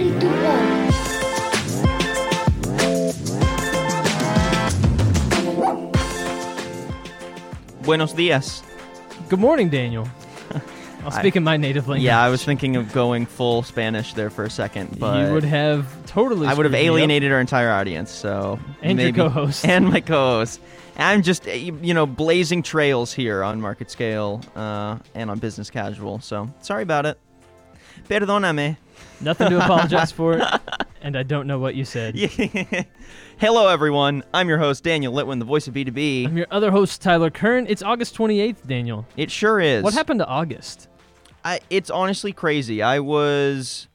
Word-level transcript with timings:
ritual. 0.00 0.88
Buenos 7.82 8.12
dias. 8.12 8.62
Good 9.28 9.38
morning, 9.40 9.68
Daniel. 9.70 10.08
I'll 11.04 11.10
speak 11.10 11.36
in 11.36 11.44
my 11.44 11.56
native 11.56 11.88
language. 11.88 12.04
Yeah, 12.04 12.20
I 12.22 12.28
was 12.28 12.44
thinking 12.44 12.76
of 12.76 12.92
going 12.92 13.24
full 13.24 13.62
Spanish 13.62 14.12
there 14.14 14.30
for 14.30 14.44
a 14.44 14.50
second, 14.50 14.98
but 14.98 15.26
you 15.26 15.32
would 15.32 15.44
have 15.44 15.86
totally. 16.06 16.46
I 16.46 16.54
would 16.54 16.66
have 16.66 16.72
screwed 16.72 16.82
me 16.84 16.88
up. 16.88 16.94
alienated 16.94 17.32
our 17.32 17.40
entire 17.40 17.70
audience. 17.70 18.10
So 18.10 18.58
And 18.82 18.98
your 18.98 19.06
maybe- 19.08 19.16
co-host. 19.16 19.64
and 19.68 19.86
my 19.88 20.00
co-host. 20.00 20.60
I'm 20.98 21.22
just 21.22 21.46
you 21.46 21.78
you 21.80 21.94
know 21.94 22.06
blazing 22.06 22.62
trails 22.62 23.12
here 23.12 23.42
on 23.44 23.60
Market 23.60 23.90
Scale 23.90 24.42
uh, 24.56 24.98
and 25.14 25.30
on 25.30 25.38
Business 25.38 25.70
Casual. 25.70 26.18
So 26.20 26.50
sorry 26.60 26.82
about 26.82 27.06
it. 27.06 27.18
Perdóname. 28.08 28.76
Nothing 29.20 29.50
to 29.50 29.58
apologize 29.58 30.12
for, 30.12 30.40
and 31.02 31.16
I 31.16 31.22
don't 31.24 31.46
know 31.46 31.58
what 31.58 31.74
you 31.74 31.84
said. 31.84 32.14
Hello, 33.38 33.68
everyone. 33.68 34.22
I'm 34.32 34.48
your 34.48 34.58
host 34.58 34.84
Daniel 34.84 35.12
Litwin, 35.12 35.38
the 35.38 35.44
voice 35.44 35.66
of 35.68 35.74
B2B. 35.74 36.26
I'm 36.26 36.36
your 36.36 36.46
other 36.50 36.70
host, 36.70 37.02
Tyler 37.02 37.30
Kern. 37.30 37.66
It's 37.68 37.82
August 37.82 38.16
28th, 38.16 38.66
Daniel. 38.66 39.06
It 39.16 39.30
sure 39.30 39.60
is. 39.60 39.82
What 39.82 39.94
happened 39.94 40.20
to 40.20 40.26
August? 40.26 40.88
I, 41.44 41.60
it's 41.70 41.90
honestly 41.90 42.32
crazy. 42.32 42.82
I 42.82 43.00
was 43.00 43.88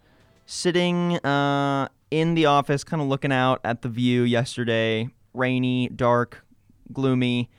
sitting 0.45 1.17
uh, 1.25 1.87
in 2.11 2.35
the 2.35 2.45
office, 2.45 2.83
kind 2.83 3.01
of 3.01 3.07
looking 3.07 3.31
out 3.31 3.59
at 3.63 3.81
the 3.81 3.89
view 3.89 4.23
yesterday. 4.23 5.09
Rainy, 5.33 5.89
dark, 5.89 6.45
gloomy. 6.91 7.49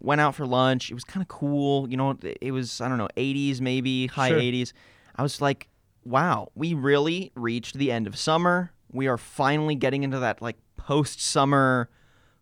Went 0.00 0.20
out 0.20 0.34
for 0.34 0.46
lunch. 0.46 0.90
It 0.90 0.94
was 0.94 1.04
kind 1.04 1.22
of 1.22 1.28
cool. 1.28 1.88
You 1.88 1.96
know, 1.96 2.16
it 2.40 2.52
was 2.52 2.80
I 2.80 2.88
don't 2.88 2.98
know, 2.98 3.08
80s 3.16 3.60
maybe, 3.60 4.06
high 4.08 4.28
Sure. 4.28 4.38
80s. 4.40 4.72
I 5.16 5.22
was 5.22 5.40
like, 5.40 5.68
wow, 6.04 6.50
we 6.54 6.74
really 6.74 7.32
reached 7.34 7.76
the 7.76 7.90
end 7.90 8.06
of 8.06 8.16
summer. 8.16 8.72
We 8.92 9.06
are 9.08 9.18
finally 9.18 9.74
getting 9.74 10.02
into 10.02 10.18
that 10.20 10.40
like 10.42 10.56
post-summer 10.76 11.88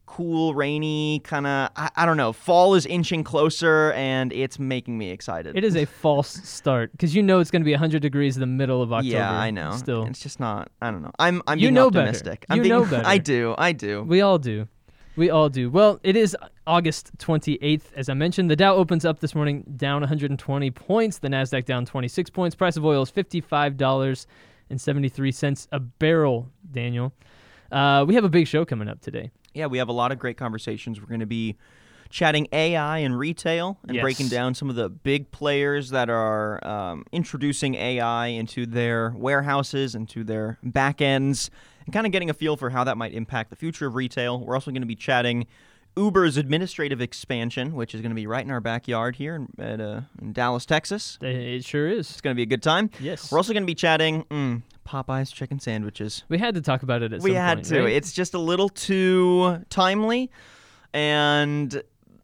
cool 0.05 0.53
rainy 0.53 1.21
kind 1.25 1.47
of 1.47 1.71
I, 1.75 1.89
I 1.97 2.05
don't 2.05 2.19
know 2.19 2.35
fall 2.35 2.75
is 2.75 2.85
inching 2.85 3.25
closer 3.25 3.93
and 3.93 4.31
it's 4.33 4.59
making 4.59 4.99
me 4.99 5.11
excited 5.11 5.57
It 5.57 5.65
is 5.65 5.75
a 5.75 5.87
false 5.87 6.29
start 6.49 6.93
because 6.93 7.15
you 7.15 7.23
know 7.23 7.39
it's 7.39 7.51
going 7.51 7.63
to 7.63 7.65
be 7.65 7.71
100 7.73 8.03
degrees 8.03 8.37
in 8.37 8.41
the 8.41 8.47
middle 8.47 8.83
of 8.83 8.93
October. 8.93 9.15
yeah, 9.15 9.33
I 9.33 9.51
know. 9.51 9.71
Still, 9.73 10.05
it's 10.07 10.21
just 10.21 10.39
not. 10.39 10.71
I 10.83 10.91
don't 10.91 11.03
know. 11.03 11.13
I'm. 11.19 11.41
I'm 11.47 11.59
You 11.59 11.67
being 11.69 11.75
know 11.75 11.91
better. 11.91 12.37
I'm 12.51 12.57
You 12.57 12.63
being, 12.63 12.75
know 12.75 12.85
better. 12.91 13.07
I 13.07 13.17
do. 13.19 13.55
I 13.57 13.73
do. 13.73 14.03
we 14.03 14.21
all 14.21 14.39
do. 14.39 14.69
We 15.15 15.29
all 15.31 15.49
do. 15.51 15.69
Well, 15.71 16.01
it 16.03 16.17
is 16.17 16.35
August 16.67 17.11
28th. 17.19 17.83
As 17.95 18.09
I 18.09 18.15
mentioned, 18.15 18.51
the 18.51 18.57
Dow 18.57 18.75
opens 18.75 19.05
up 19.05 19.21
this 19.21 19.35
morning 19.35 19.63
down 19.77 20.01
120 20.01 20.71
points. 20.71 21.19
The 21.19 21.29
Nasdaq 21.29 21.67
down 21.67 21.85
26 21.85 22.31
points. 22.31 22.57
Price 22.57 22.79
of 22.79 22.85
oil 22.87 23.03
is 23.03 23.11
$55.73 23.11 25.69
a 25.73 25.81
barrel. 25.81 26.49
Daniel, 26.71 27.13
uh, 27.71 28.07
we 28.09 28.15
have 28.15 28.25
a 28.25 28.31
big 28.31 28.47
show 28.47 28.65
coming 28.65 28.89
up 28.89 29.03
today. 29.03 29.31
Yeah, 29.53 29.67
we 29.67 29.77
have 29.79 29.89
a 29.89 29.93
lot 29.93 30.13
of 30.13 30.19
great 30.19 30.39
conversations. 30.39 30.99
We're 30.99 31.09
going 31.09 31.21
to 31.21 31.27
be 31.27 31.57
chatting 32.09 32.49
AI 32.53 32.99
and 32.99 33.19
retail 33.19 33.79
and 33.87 33.95
Yes. 33.97 34.03
breaking 34.03 34.29
down 34.29 34.55
some 34.55 34.71
of 34.71 34.77
the 34.77 34.89
big 34.89 35.31
players 35.31 35.91
that 35.91 36.09
are 36.09 36.67
um, 36.67 37.05
introducing 37.13 37.75
AI 37.75 38.29
into 38.29 38.65
their 38.67 39.11
warehouses, 39.17 39.95
into 39.95 40.25
their 40.25 40.59
back 40.63 41.03
ends, 41.03 41.51
and 41.85 41.93
kind 41.93 42.07
of 42.07 42.13
getting 42.13 42.31
a 42.31 42.35
feel 42.35 42.57
for 42.57 42.71
how 42.71 42.85
that 42.85 42.97
might 42.97 43.13
impact 43.13 43.51
the 43.51 43.57
future 43.57 43.87
of 43.87 43.95
retail. 43.95 44.41
We're 44.41 44.55
also 44.55 44.71
going 44.71 44.83
to 44.83 44.87
be 44.87 44.97
chatting. 44.97 45.47
Uber's 45.95 46.39
administrative 46.39 47.03
expansion, 47.03 47.75
which 47.75 47.95
is 47.95 48.01
going 48.01 48.11
to 48.11 48.17
be 48.17 48.27
right 48.27 48.45
in 48.45 48.51
our 48.51 48.61
backyard 48.61 49.17
here 49.17 49.35
in, 49.35 49.49
at, 49.59 49.79
uh, 49.79 50.01
in 50.23 50.33
Dallas, 50.33 50.65
Texas. 50.65 51.19
It 51.21 51.65
sure 51.65 51.87
is. 51.87 52.11
It's 52.11 52.21
going 52.23 52.35
to 52.35 52.37
be 52.37 52.43
a 52.43 52.47
good 52.47 52.63
time. 52.63 52.91
Yes. 52.99 53.31
We're 53.31 53.39
also 53.39 53.53
going 53.53 53.65
to 53.65 53.67
be 53.67 53.75
chatting 53.75 54.25
mm, 54.25 54.63
Popeye's 54.87 55.31
chicken 55.31 55.61
sandwiches. 55.61 56.25
We 56.31 56.39
had 56.39 56.55
to 56.55 56.63
talk 56.63 56.83
about 56.83 57.03
it 57.03 57.13
at 57.13 57.21
we 57.21 57.31
some 57.31 57.37
had 57.37 57.65
to. 57.65 57.83
right? 57.83 57.93
It's 57.93 58.13
just 58.13 58.33
a 58.33 58.39
little 58.39 58.71
too 58.71 59.63
timely, 59.69 60.31
and 60.95 61.83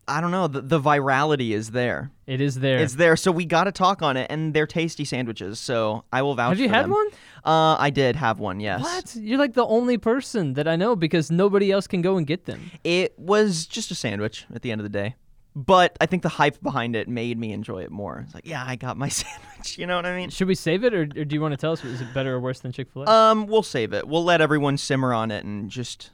I 0.08 0.20
don't 0.20 0.30
know. 0.30 0.46
The, 0.48 0.60
the 0.62 0.80
virality 0.80 1.50
is 1.50 1.70
there. 1.70 2.10
It 2.26 2.40
is 2.40 2.56
there. 2.60 2.78
It's 2.78 2.94
there. 2.94 3.16
So 3.16 3.30
we 3.30 3.44
got 3.44 3.64
to 3.64 3.72
talk 3.72 4.02
on 4.02 4.16
it, 4.16 4.26
and 4.30 4.54
they're 4.54 4.66
tasty 4.66 5.04
sandwiches. 5.04 5.60
So 5.60 6.04
I 6.12 6.22
will 6.22 6.34
vouch. 6.34 6.50
Have 6.50 6.60
you 6.60 6.68
had 6.68 6.84
them. 6.84 6.90
one? 6.92 7.08
Uh, 7.44 7.76
I 7.78 7.90
did 7.90 8.16
have 8.16 8.38
one. 8.38 8.60
Yes. 8.60 8.80
What? 8.82 9.16
You're 9.16 9.38
like 9.38 9.54
the 9.54 9.66
only 9.66 9.98
person 9.98 10.54
that 10.54 10.66
I 10.66 10.76
know 10.76 10.96
because 10.96 11.30
nobody 11.30 11.70
else 11.70 11.86
can 11.86 12.02
go 12.02 12.16
and 12.16 12.26
get 12.26 12.46
them. 12.46 12.70
It 12.84 13.18
was 13.18 13.66
just 13.66 13.90
a 13.90 13.94
sandwich 13.94 14.46
at 14.54 14.62
the 14.62 14.72
end 14.72 14.80
of 14.80 14.84
the 14.84 14.90
day. 14.90 15.14
But 15.56 15.96
I 16.00 16.06
think 16.06 16.22
the 16.22 16.28
hype 16.28 16.62
behind 16.62 16.94
it 16.94 17.08
made 17.08 17.36
me 17.38 17.52
enjoy 17.52 17.82
it 17.82 17.90
more. 17.90 18.22
It's 18.24 18.34
like, 18.34 18.46
yeah, 18.46 18.64
I 18.64 18.76
got 18.76 18.96
my 18.96 19.08
sandwich. 19.08 19.76
You 19.76 19.86
know 19.86 19.96
what 19.96 20.06
I 20.06 20.16
mean? 20.16 20.30
Should 20.30 20.46
we 20.46 20.54
save 20.54 20.84
it, 20.84 20.94
or, 20.94 21.02
or 21.02 21.24
do 21.24 21.34
you 21.34 21.40
want 21.40 21.52
to 21.52 21.56
tell 21.56 21.72
us? 21.72 21.84
Is 21.84 22.00
it 22.00 22.14
better 22.14 22.34
or 22.34 22.40
worse 22.40 22.60
than 22.60 22.70
Chick 22.70 22.88
Fil 22.92 23.02
A? 23.02 23.06
Um, 23.10 23.46
we'll 23.46 23.62
save 23.64 23.92
it. 23.92 24.06
We'll 24.06 24.24
let 24.24 24.40
everyone 24.40 24.76
simmer 24.76 25.12
on 25.12 25.30
it 25.30 25.44
and 25.44 25.68
just 25.68 26.10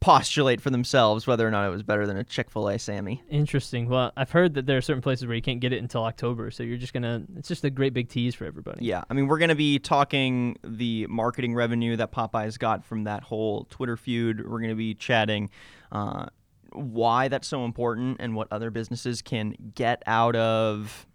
postulate 0.00 0.60
for 0.60 0.70
themselves 0.70 1.26
whether 1.26 1.46
or 1.46 1.50
not 1.50 1.66
it 1.66 1.70
was 1.70 1.82
better 1.82 2.06
than 2.06 2.16
a 2.16 2.24
Chick 2.24 2.50
Fil 2.50 2.68
A 2.68 2.78
Sammy. 2.78 3.22
Interesting. 3.30 3.88
Well, 3.88 4.12
I've 4.16 4.30
heard 4.30 4.54
that 4.54 4.66
there 4.66 4.78
are 4.78 4.82
certain 4.82 5.02
places 5.02 5.26
where 5.26 5.36
you 5.36 5.42
can't 5.42 5.60
get 5.60 5.72
it 5.72 5.78
until 5.78 6.04
October, 6.04 6.50
so 6.50 6.62
you're 6.62 6.78
just 6.78 6.92
gonna. 6.92 7.22
It's 7.36 7.48
just 7.48 7.64
a 7.64 7.70
great 7.70 7.92
big 7.92 8.08
tease 8.08 8.34
for 8.34 8.46
everybody. 8.46 8.84
Yeah, 8.84 9.04
I 9.08 9.14
mean, 9.14 9.28
we're 9.28 9.38
going 9.38 9.50
to 9.50 9.54
be 9.54 9.78
talking 9.78 10.56
the 10.64 11.06
marketing 11.08 11.54
revenue 11.54 11.96
that 11.96 12.12
Popeyes 12.12 12.58
got 12.58 12.84
from 12.84 13.04
that 13.04 13.22
whole 13.22 13.64
Twitter 13.70 13.96
feud. 13.96 14.48
We're 14.48 14.58
going 14.58 14.70
to 14.70 14.74
be 14.74 14.94
chatting 14.94 15.50
uh, 15.92 16.26
why 16.72 17.28
that's 17.28 17.48
so 17.48 17.64
important 17.64 18.18
and 18.20 18.34
what 18.34 18.48
other 18.50 18.70
businesses 18.70 19.22
can 19.22 19.54
get 19.74 20.02
out 20.06 20.36
of 20.36 21.06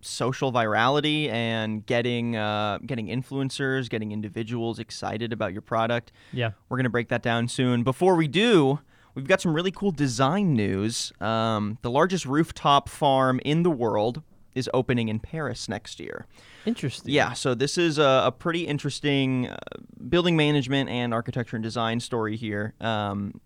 social 0.00 0.52
virality 0.52 1.30
and 1.30 1.84
getting 1.86 2.36
uh, 2.36 2.78
getting 2.86 3.08
influencers, 3.08 3.88
getting 3.88 4.12
individuals 4.12 4.78
excited 4.78 5.32
about 5.32 5.52
your 5.52 5.62
product. 5.62 6.12
Yeah. 6.32 6.52
We're 6.68 6.76
going 6.76 6.84
to 6.84 6.90
break 6.90 7.08
that 7.08 7.22
down 7.22 7.48
soon. 7.48 7.82
Before 7.82 8.14
we 8.14 8.28
do, 8.28 8.80
we've 9.14 9.26
got 9.26 9.40
some 9.40 9.54
really 9.54 9.72
cool 9.72 9.90
design 9.90 10.54
news. 10.54 11.12
Um, 11.20 11.78
the 11.82 11.90
largest 11.90 12.26
rooftop 12.26 12.88
farm 12.88 13.40
in 13.44 13.62
the 13.62 13.70
world 13.70 14.22
is 14.54 14.68
opening 14.74 15.08
in 15.08 15.20
Paris 15.20 15.68
next 15.68 16.00
year. 16.00 16.26
Interesting. 16.66 17.12
Yeah, 17.12 17.32
so 17.32 17.54
this 17.54 17.78
is 17.78 17.98
a, 17.98 18.24
a 18.26 18.32
pretty 18.32 18.66
interesting 18.66 19.48
uh, 19.48 19.56
building 20.08 20.36
management 20.36 20.90
and 20.90 21.14
architecture 21.14 21.56
and 21.56 21.62
design 21.62 22.00
story 22.00 22.36
here. 22.36 22.74
Um, 22.80 23.40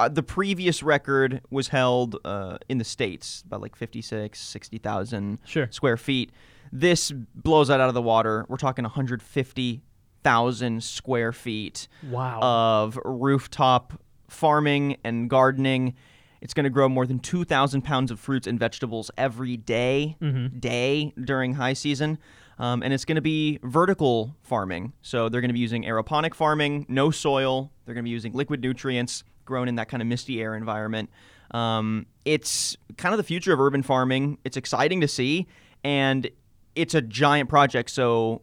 uh, 0.00 0.08
the 0.08 0.22
previous 0.22 0.82
record 0.82 1.40
was 1.50 1.68
held 1.68 2.16
uh, 2.24 2.58
in 2.68 2.78
the 2.78 2.84
States, 2.84 3.42
about 3.46 3.60
like 3.60 3.76
56, 3.76 4.38
60,000 4.40 5.38
Sure. 5.44 5.68
square 5.70 5.96
feet. 5.96 6.30
This 6.72 7.10
blows 7.34 7.68
that 7.68 7.80
out 7.80 7.88
of 7.88 7.94
the 7.94 8.02
water. 8.02 8.46
We're 8.48 8.56
talking 8.56 8.84
150,000 8.84 10.82
square 10.82 11.32
feet 11.32 11.88
Wow. 12.08 12.40
of 12.42 12.98
rooftop 13.04 14.00
farming 14.28 14.96
and 15.04 15.28
gardening. 15.28 15.94
It's 16.40 16.54
going 16.54 16.64
to 16.64 16.70
grow 16.70 16.88
more 16.88 17.06
than 17.06 17.18
2,000 17.18 17.82
pounds 17.82 18.10
of 18.10 18.18
fruits 18.18 18.46
and 18.46 18.58
vegetables 18.58 19.10
every 19.18 19.56
day, 19.56 20.16
day 20.58 21.12
during 21.22 21.54
high 21.54 21.74
season. 21.74 22.18
Um, 22.58 22.82
and 22.82 22.92
it's 22.92 23.04
going 23.06 23.16
to 23.16 23.22
be 23.22 23.58
vertical 23.62 24.36
farming. 24.42 24.92
So 25.02 25.28
they're 25.28 25.40
going 25.40 25.48
to 25.48 25.54
be 25.54 25.60
using 25.60 25.84
aeroponic 25.84 26.34
farming, 26.34 26.86
no 26.88 27.10
soil. 27.10 27.72
They're 27.84 27.94
going 27.94 28.04
to 28.04 28.08
be 28.08 28.10
using 28.12 28.32
liquid 28.34 28.60
nutrients 28.60 29.24
grown 29.50 29.68
in 29.68 29.74
that 29.74 29.88
kind 29.88 30.00
of 30.00 30.06
misty 30.06 30.40
air 30.40 30.54
environment. 30.54 31.10
Um, 31.50 32.06
it's 32.24 32.76
kind 32.96 33.12
of 33.12 33.18
the 33.18 33.24
future 33.24 33.52
of 33.52 33.60
urban 33.60 33.82
farming. 33.82 34.38
It's 34.44 34.56
exciting 34.56 35.00
to 35.02 35.08
see. 35.08 35.48
And 35.84 36.30
it's 36.76 36.94
a 36.94 37.02
giant 37.02 37.48
project. 37.48 37.90
So 37.90 38.42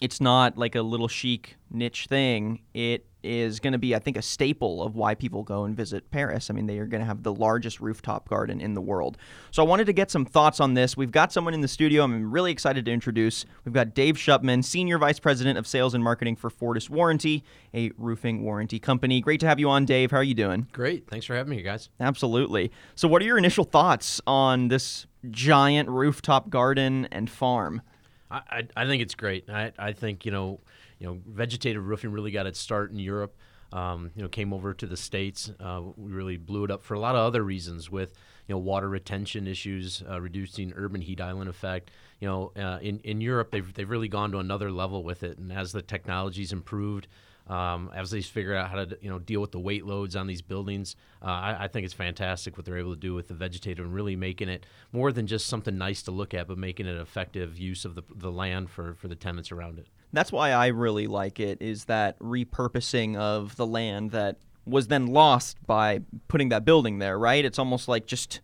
it's 0.00 0.20
not 0.20 0.58
like 0.58 0.74
a 0.74 0.82
little 0.82 1.08
chic 1.08 1.56
niche 1.70 2.06
thing. 2.06 2.60
It 2.74 3.06
is 3.22 3.60
going 3.60 3.72
to 3.72 3.78
be, 3.78 3.94
I 3.94 3.98
think, 3.98 4.16
a 4.16 4.22
staple 4.22 4.82
of 4.82 4.96
why 4.96 5.14
people 5.14 5.42
go 5.42 5.64
and 5.64 5.76
visit 5.76 6.10
Paris. 6.10 6.50
I 6.50 6.54
mean, 6.54 6.66
they 6.66 6.78
are 6.78 6.86
going 6.86 7.00
to 7.00 7.06
have 7.06 7.22
the 7.22 7.32
largest 7.32 7.80
rooftop 7.80 8.28
garden 8.28 8.60
in 8.60 8.74
the 8.74 8.80
world. 8.80 9.16
So 9.50 9.62
I 9.62 9.66
wanted 9.66 9.86
to 9.86 9.92
get 9.92 10.10
some 10.10 10.24
thoughts 10.24 10.60
on 10.60 10.74
this. 10.74 10.96
We've 10.96 11.10
got 11.10 11.32
someone 11.32 11.54
in 11.54 11.60
the 11.60 11.68
studio 11.68 12.04
I'm 12.04 12.30
really 12.30 12.52
excited 12.52 12.84
to 12.86 12.92
introduce. 12.92 13.44
We've 13.64 13.74
got 13.74 13.94
Dave 13.94 14.16
Shupman, 14.16 14.64
Senior 14.64 14.98
Vice 14.98 15.18
President 15.18 15.58
of 15.58 15.66
Sales 15.66 15.94
and 15.94 16.02
Marketing 16.02 16.36
for 16.36 16.50
Fortis 16.50 16.90
Warranty, 16.90 17.44
a 17.74 17.90
roofing 17.96 18.42
warranty 18.42 18.78
company. 18.78 19.20
Great 19.20 19.40
to 19.40 19.46
have 19.46 19.60
you 19.60 19.70
on, 19.70 19.84
Dave. 19.84 20.10
How 20.10 20.18
are 20.18 20.24
you 20.24 20.34
doing? 20.34 20.66
Great. 20.72 21.08
Thanks 21.08 21.26
for 21.26 21.34
having 21.34 21.56
me, 21.56 21.62
guys. 21.62 21.88
Absolutely. 22.00 22.72
So, 22.94 23.08
what 23.08 23.22
are 23.22 23.24
your 23.24 23.38
initial 23.38 23.64
thoughts 23.64 24.20
on 24.26 24.68
this 24.68 25.06
giant 25.30 25.88
rooftop 25.88 26.50
garden 26.50 27.08
and 27.10 27.30
farm? 27.30 27.82
I, 28.30 28.40
I, 28.50 28.68
I 28.76 28.86
think 28.86 29.02
it's 29.02 29.14
great. 29.14 29.48
I, 29.48 29.72
I 29.78 29.92
think 29.92 30.24
you 30.24 30.32
know, 30.32 30.60
you 31.02 31.08
know, 31.08 31.18
vegetative 31.26 31.84
roofing 31.84 32.12
really 32.12 32.30
got 32.30 32.46
its 32.46 32.60
start 32.60 32.92
in 32.92 32.98
Europe. 33.00 33.36
Um, 33.72 34.12
you 34.14 34.22
know, 34.22 34.28
came 34.28 34.52
over 34.52 34.72
to 34.72 34.86
the 34.86 34.96
states. 34.96 35.50
Uh, 35.58 35.82
we 35.96 36.12
really 36.12 36.36
blew 36.36 36.62
it 36.62 36.70
up 36.70 36.84
for 36.84 36.94
a 36.94 37.00
lot 37.00 37.16
of 37.16 37.22
other 37.22 37.42
reasons, 37.42 37.90
with 37.90 38.12
you 38.46 38.54
know 38.54 38.58
water 38.58 38.88
retention 38.88 39.48
issues, 39.48 40.04
uh, 40.08 40.20
reducing 40.20 40.72
urban 40.76 41.00
heat 41.00 41.20
island 41.20 41.50
effect. 41.50 41.90
You 42.20 42.28
know, 42.28 42.52
uh, 42.56 42.78
in 42.80 43.00
in 43.00 43.20
Europe 43.20 43.50
they've 43.50 43.74
they've 43.74 43.90
really 43.90 44.06
gone 44.06 44.30
to 44.30 44.38
another 44.38 44.70
level 44.70 45.02
with 45.02 45.24
it, 45.24 45.38
and 45.38 45.52
as 45.52 45.72
the 45.72 45.82
technology's 45.82 46.52
improved. 46.52 47.08
Um, 47.48 47.90
as 47.92 48.12
they 48.12 48.22
figure 48.22 48.54
out 48.54 48.70
how 48.70 48.84
to 48.84 48.96
you 49.00 49.10
know 49.10 49.18
deal 49.18 49.40
with 49.40 49.50
the 49.50 49.58
weight 49.58 49.84
loads 49.84 50.14
on 50.14 50.28
these 50.28 50.40
buildings, 50.40 50.94
uh, 51.20 51.24
I, 51.24 51.64
I, 51.64 51.68
think 51.68 51.84
it's 51.84 51.92
fantastic 51.92 52.56
what 52.56 52.64
they're 52.64 52.78
able 52.78 52.94
to 52.94 53.00
do 53.00 53.14
with 53.14 53.26
the 53.26 53.34
vegetative 53.34 53.84
and 53.84 53.92
really 53.92 54.14
making 54.14 54.48
it 54.48 54.64
more 54.92 55.10
than 55.10 55.26
just 55.26 55.48
something 55.48 55.76
nice 55.76 56.02
to 56.02 56.12
look 56.12 56.34
at, 56.34 56.46
but 56.46 56.56
making 56.56 56.86
it 56.86 56.94
an 56.94 57.00
effective 57.00 57.58
use 57.58 57.84
of 57.84 57.96
the, 57.96 58.02
the 58.14 58.30
land 58.30 58.70
for, 58.70 58.94
for 58.94 59.08
the 59.08 59.16
tenants 59.16 59.50
around 59.50 59.80
it. 59.80 59.88
That's 60.12 60.30
why 60.30 60.50
I 60.50 60.68
really 60.68 61.06
like 61.06 61.40
it 61.40 61.62
is 61.62 61.86
that 61.86 62.18
repurposing 62.18 63.16
of 63.16 63.56
the 63.56 63.66
land 63.66 64.10
that 64.10 64.38
was 64.66 64.88
then 64.88 65.06
lost 65.06 65.56
by 65.66 66.00
putting 66.28 66.50
that 66.50 66.64
building 66.64 66.98
there, 66.98 67.18
right? 67.18 67.44
It's 67.44 67.58
almost 67.58 67.88
like 67.88 68.06
just 68.06 68.40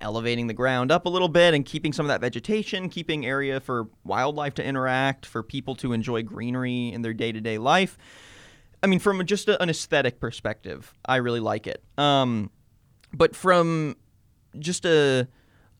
elevating 0.00 0.48
the 0.48 0.54
ground 0.54 0.90
up 0.90 1.06
a 1.06 1.08
little 1.08 1.28
bit 1.28 1.54
and 1.54 1.64
keeping 1.64 1.92
some 1.92 2.04
of 2.04 2.08
that 2.08 2.20
vegetation, 2.20 2.88
keeping 2.88 3.24
area 3.24 3.60
for 3.60 3.86
wildlife 4.04 4.54
to 4.54 4.64
interact, 4.64 5.24
for 5.24 5.42
people 5.42 5.74
to 5.76 5.92
enjoy 5.92 6.22
greenery 6.22 6.92
in 6.92 7.02
their 7.02 7.14
day-to-day 7.14 7.56
life. 7.58 7.96
I 8.82 8.88
mean, 8.88 8.98
from 8.98 9.24
just 9.24 9.48
an 9.48 9.70
aesthetic 9.70 10.18
perspective, 10.18 10.92
I 11.04 11.16
really 11.16 11.40
like 11.40 11.68
it. 11.68 11.84
Um, 11.96 12.50
but 13.14 13.36
from 13.36 13.96
just 14.58 14.84
a 14.84 15.28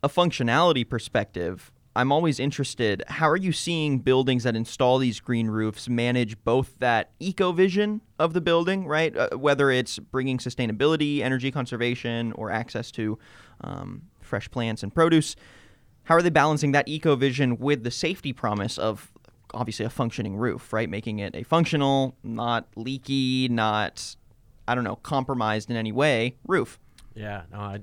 a 0.05 0.09
functionality 0.09 0.89
perspective, 0.89 1.71
I'm 1.95 2.11
always 2.11 2.41
interested. 2.41 3.03
How 3.07 3.29
are 3.29 3.37
you 3.37 3.53
seeing 3.53 3.99
buildings 3.99 4.45
that 4.45 4.57
install 4.57 4.99
these 4.99 5.21
green 5.21 5.49
roofs 5.49 5.89
manage 5.89 6.43
both 6.43 6.79
that 6.79 7.11
eco 7.21 7.53
vision 7.53 8.01
of 8.19 8.33
the 8.33 8.41
building, 8.41 8.87
right? 8.87 9.15
Uh, 9.15 9.29
whether 9.37 9.71
it's 9.71 9.99
bringing 9.99 10.39
sustainability, 10.39 11.21
energy 11.21 11.51
conservation, 11.51 12.33
or 12.33 12.51
access 12.51 12.91
to 12.93 13.19
um, 13.61 14.03
fresh 14.21 14.51
plants 14.51 14.83
and 14.83 14.95
produce. 14.95 15.37
How 16.05 16.17
are 16.17 16.23
they 16.23 16.31
balancing 16.31 16.73
that 16.73 16.89
eco 16.89 17.15
vision 17.15 17.59
with 17.59 17.85
the 17.85 17.91
safety 17.91 18.33
promise 18.33 18.79
of 18.79 19.13
obviously 19.53 19.85
a 19.85 19.91
functioning 19.91 20.37
roof, 20.37 20.73
right? 20.73 20.89
Making 20.89 21.19
it 21.19 21.37
a 21.37 21.43
functional, 21.43 22.17
not 22.23 22.69
leaky, 22.75 23.49
not, 23.49 24.17
I 24.67 24.75
don't 24.75 24.85
know, 24.85 24.97
compromised 24.97 25.71
in 25.71 25.77
any 25.77 25.93
way 25.93 26.37
roof. 26.47 26.79
Yeah, 27.15 27.43
no, 27.53 27.59
I, 27.59 27.81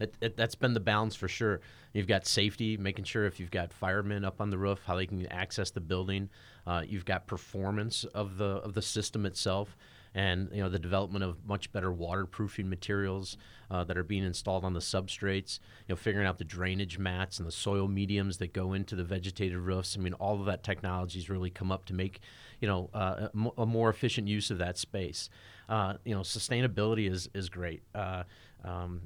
it, 0.00 0.14
it, 0.20 0.36
that's 0.36 0.56
been 0.56 0.74
the 0.74 0.80
balance 0.80 1.14
for 1.14 1.28
sure. 1.28 1.60
You've 1.92 2.06
got 2.06 2.26
safety, 2.26 2.76
making 2.76 3.04
sure 3.04 3.26
if 3.26 3.38
you've 3.38 3.50
got 3.50 3.72
firemen 3.72 4.24
up 4.24 4.40
on 4.40 4.50
the 4.50 4.58
roof, 4.58 4.80
how 4.86 4.96
they 4.96 5.06
can 5.06 5.26
access 5.26 5.70
the 5.70 5.80
building. 5.80 6.30
Uh, 6.66 6.82
you've 6.86 7.04
got 7.04 7.26
performance 7.26 8.04
of 8.04 8.38
the 8.38 8.44
of 8.44 8.74
the 8.74 8.82
system 8.82 9.26
itself, 9.26 9.76
and 10.14 10.48
you 10.52 10.62
know 10.62 10.68
the 10.68 10.78
development 10.78 11.24
of 11.24 11.44
much 11.46 11.70
better 11.72 11.92
waterproofing 11.92 12.68
materials 12.68 13.36
uh, 13.70 13.84
that 13.84 13.96
are 13.96 14.04
being 14.04 14.24
installed 14.24 14.64
on 14.64 14.72
the 14.72 14.80
substrates. 14.80 15.58
You 15.86 15.92
know, 15.92 15.96
figuring 15.96 16.26
out 16.26 16.38
the 16.38 16.44
drainage 16.44 16.98
mats 16.98 17.38
and 17.38 17.46
the 17.46 17.52
soil 17.52 17.88
mediums 17.88 18.38
that 18.38 18.52
go 18.52 18.72
into 18.72 18.94
the 18.94 19.04
vegetative 19.04 19.66
roofs. 19.66 19.96
I 19.96 20.00
mean, 20.00 20.14
all 20.14 20.40
of 20.40 20.46
that 20.46 20.62
technology 20.62 21.18
has 21.18 21.28
really 21.28 21.50
come 21.50 21.72
up 21.72 21.84
to 21.86 21.94
make 21.94 22.20
you 22.60 22.68
know 22.68 22.90
uh, 22.94 23.28
a, 23.58 23.66
more 23.66 23.90
efficient 23.90 24.28
use 24.28 24.50
of 24.50 24.58
that 24.58 24.78
space. 24.78 25.28
Uh, 25.68 25.94
you 26.04 26.14
know, 26.14 26.20
sustainability 26.20 27.10
is 27.10 27.28
is 27.34 27.48
great. 27.48 27.82
Uh, 27.94 28.22
um, 28.64 29.02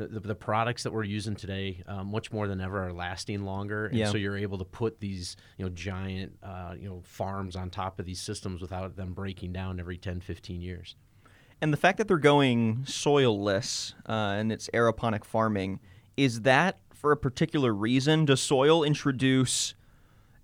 the, 0.00 0.20
the, 0.20 0.28
the, 0.28 0.34
products 0.34 0.82
that 0.84 0.92
we're 0.92 1.04
using 1.04 1.36
today, 1.36 1.82
uh, 1.86 2.02
much 2.02 2.32
more 2.32 2.48
than 2.48 2.60
ever, 2.60 2.86
are 2.86 2.92
lasting 2.92 3.44
longer, 3.44 3.86
and 3.86 3.98
yeah. 3.98 4.10
so 4.10 4.16
you're 4.16 4.38
able 4.38 4.56
to 4.58 4.64
put 4.64 4.98
these, 4.98 5.36
you 5.58 5.64
know, 5.64 5.70
giant, 5.70 6.32
uh, 6.42 6.74
you 6.78 6.88
know, 6.88 7.02
farms 7.04 7.54
on 7.54 7.68
top 7.68 8.00
of 8.00 8.06
these 8.06 8.20
systems 8.20 8.62
without 8.62 8.96
them 8.96 9.12
breaking 9.12 9.52
down 9.52 9.78
every 9.78 9.98
10, 9.98 10.20
15 10.20 10.62
years. 10.62 10.96
And 11.60 11.72
the 11.72 11.76
fact 11.76 11.98
that 11.98 12.08
they're 12.08 12.16
going 12.16 12.84
soilless 12.84 13.92
uh, 14.08 14.36
and 14.38 14.50
it's 14.50 14.70
aeroponic 14.72 15.24
farming, 15.24 15.80
is 16.16 16.42
that 16.42 16.78
for 16.94 17.12
a 17.12 17.16
particular 17.16 17.74
reason? 17.74 18.24
Does 18.24 18.40
soil 18.40 18.82
introduce 18.82 19.74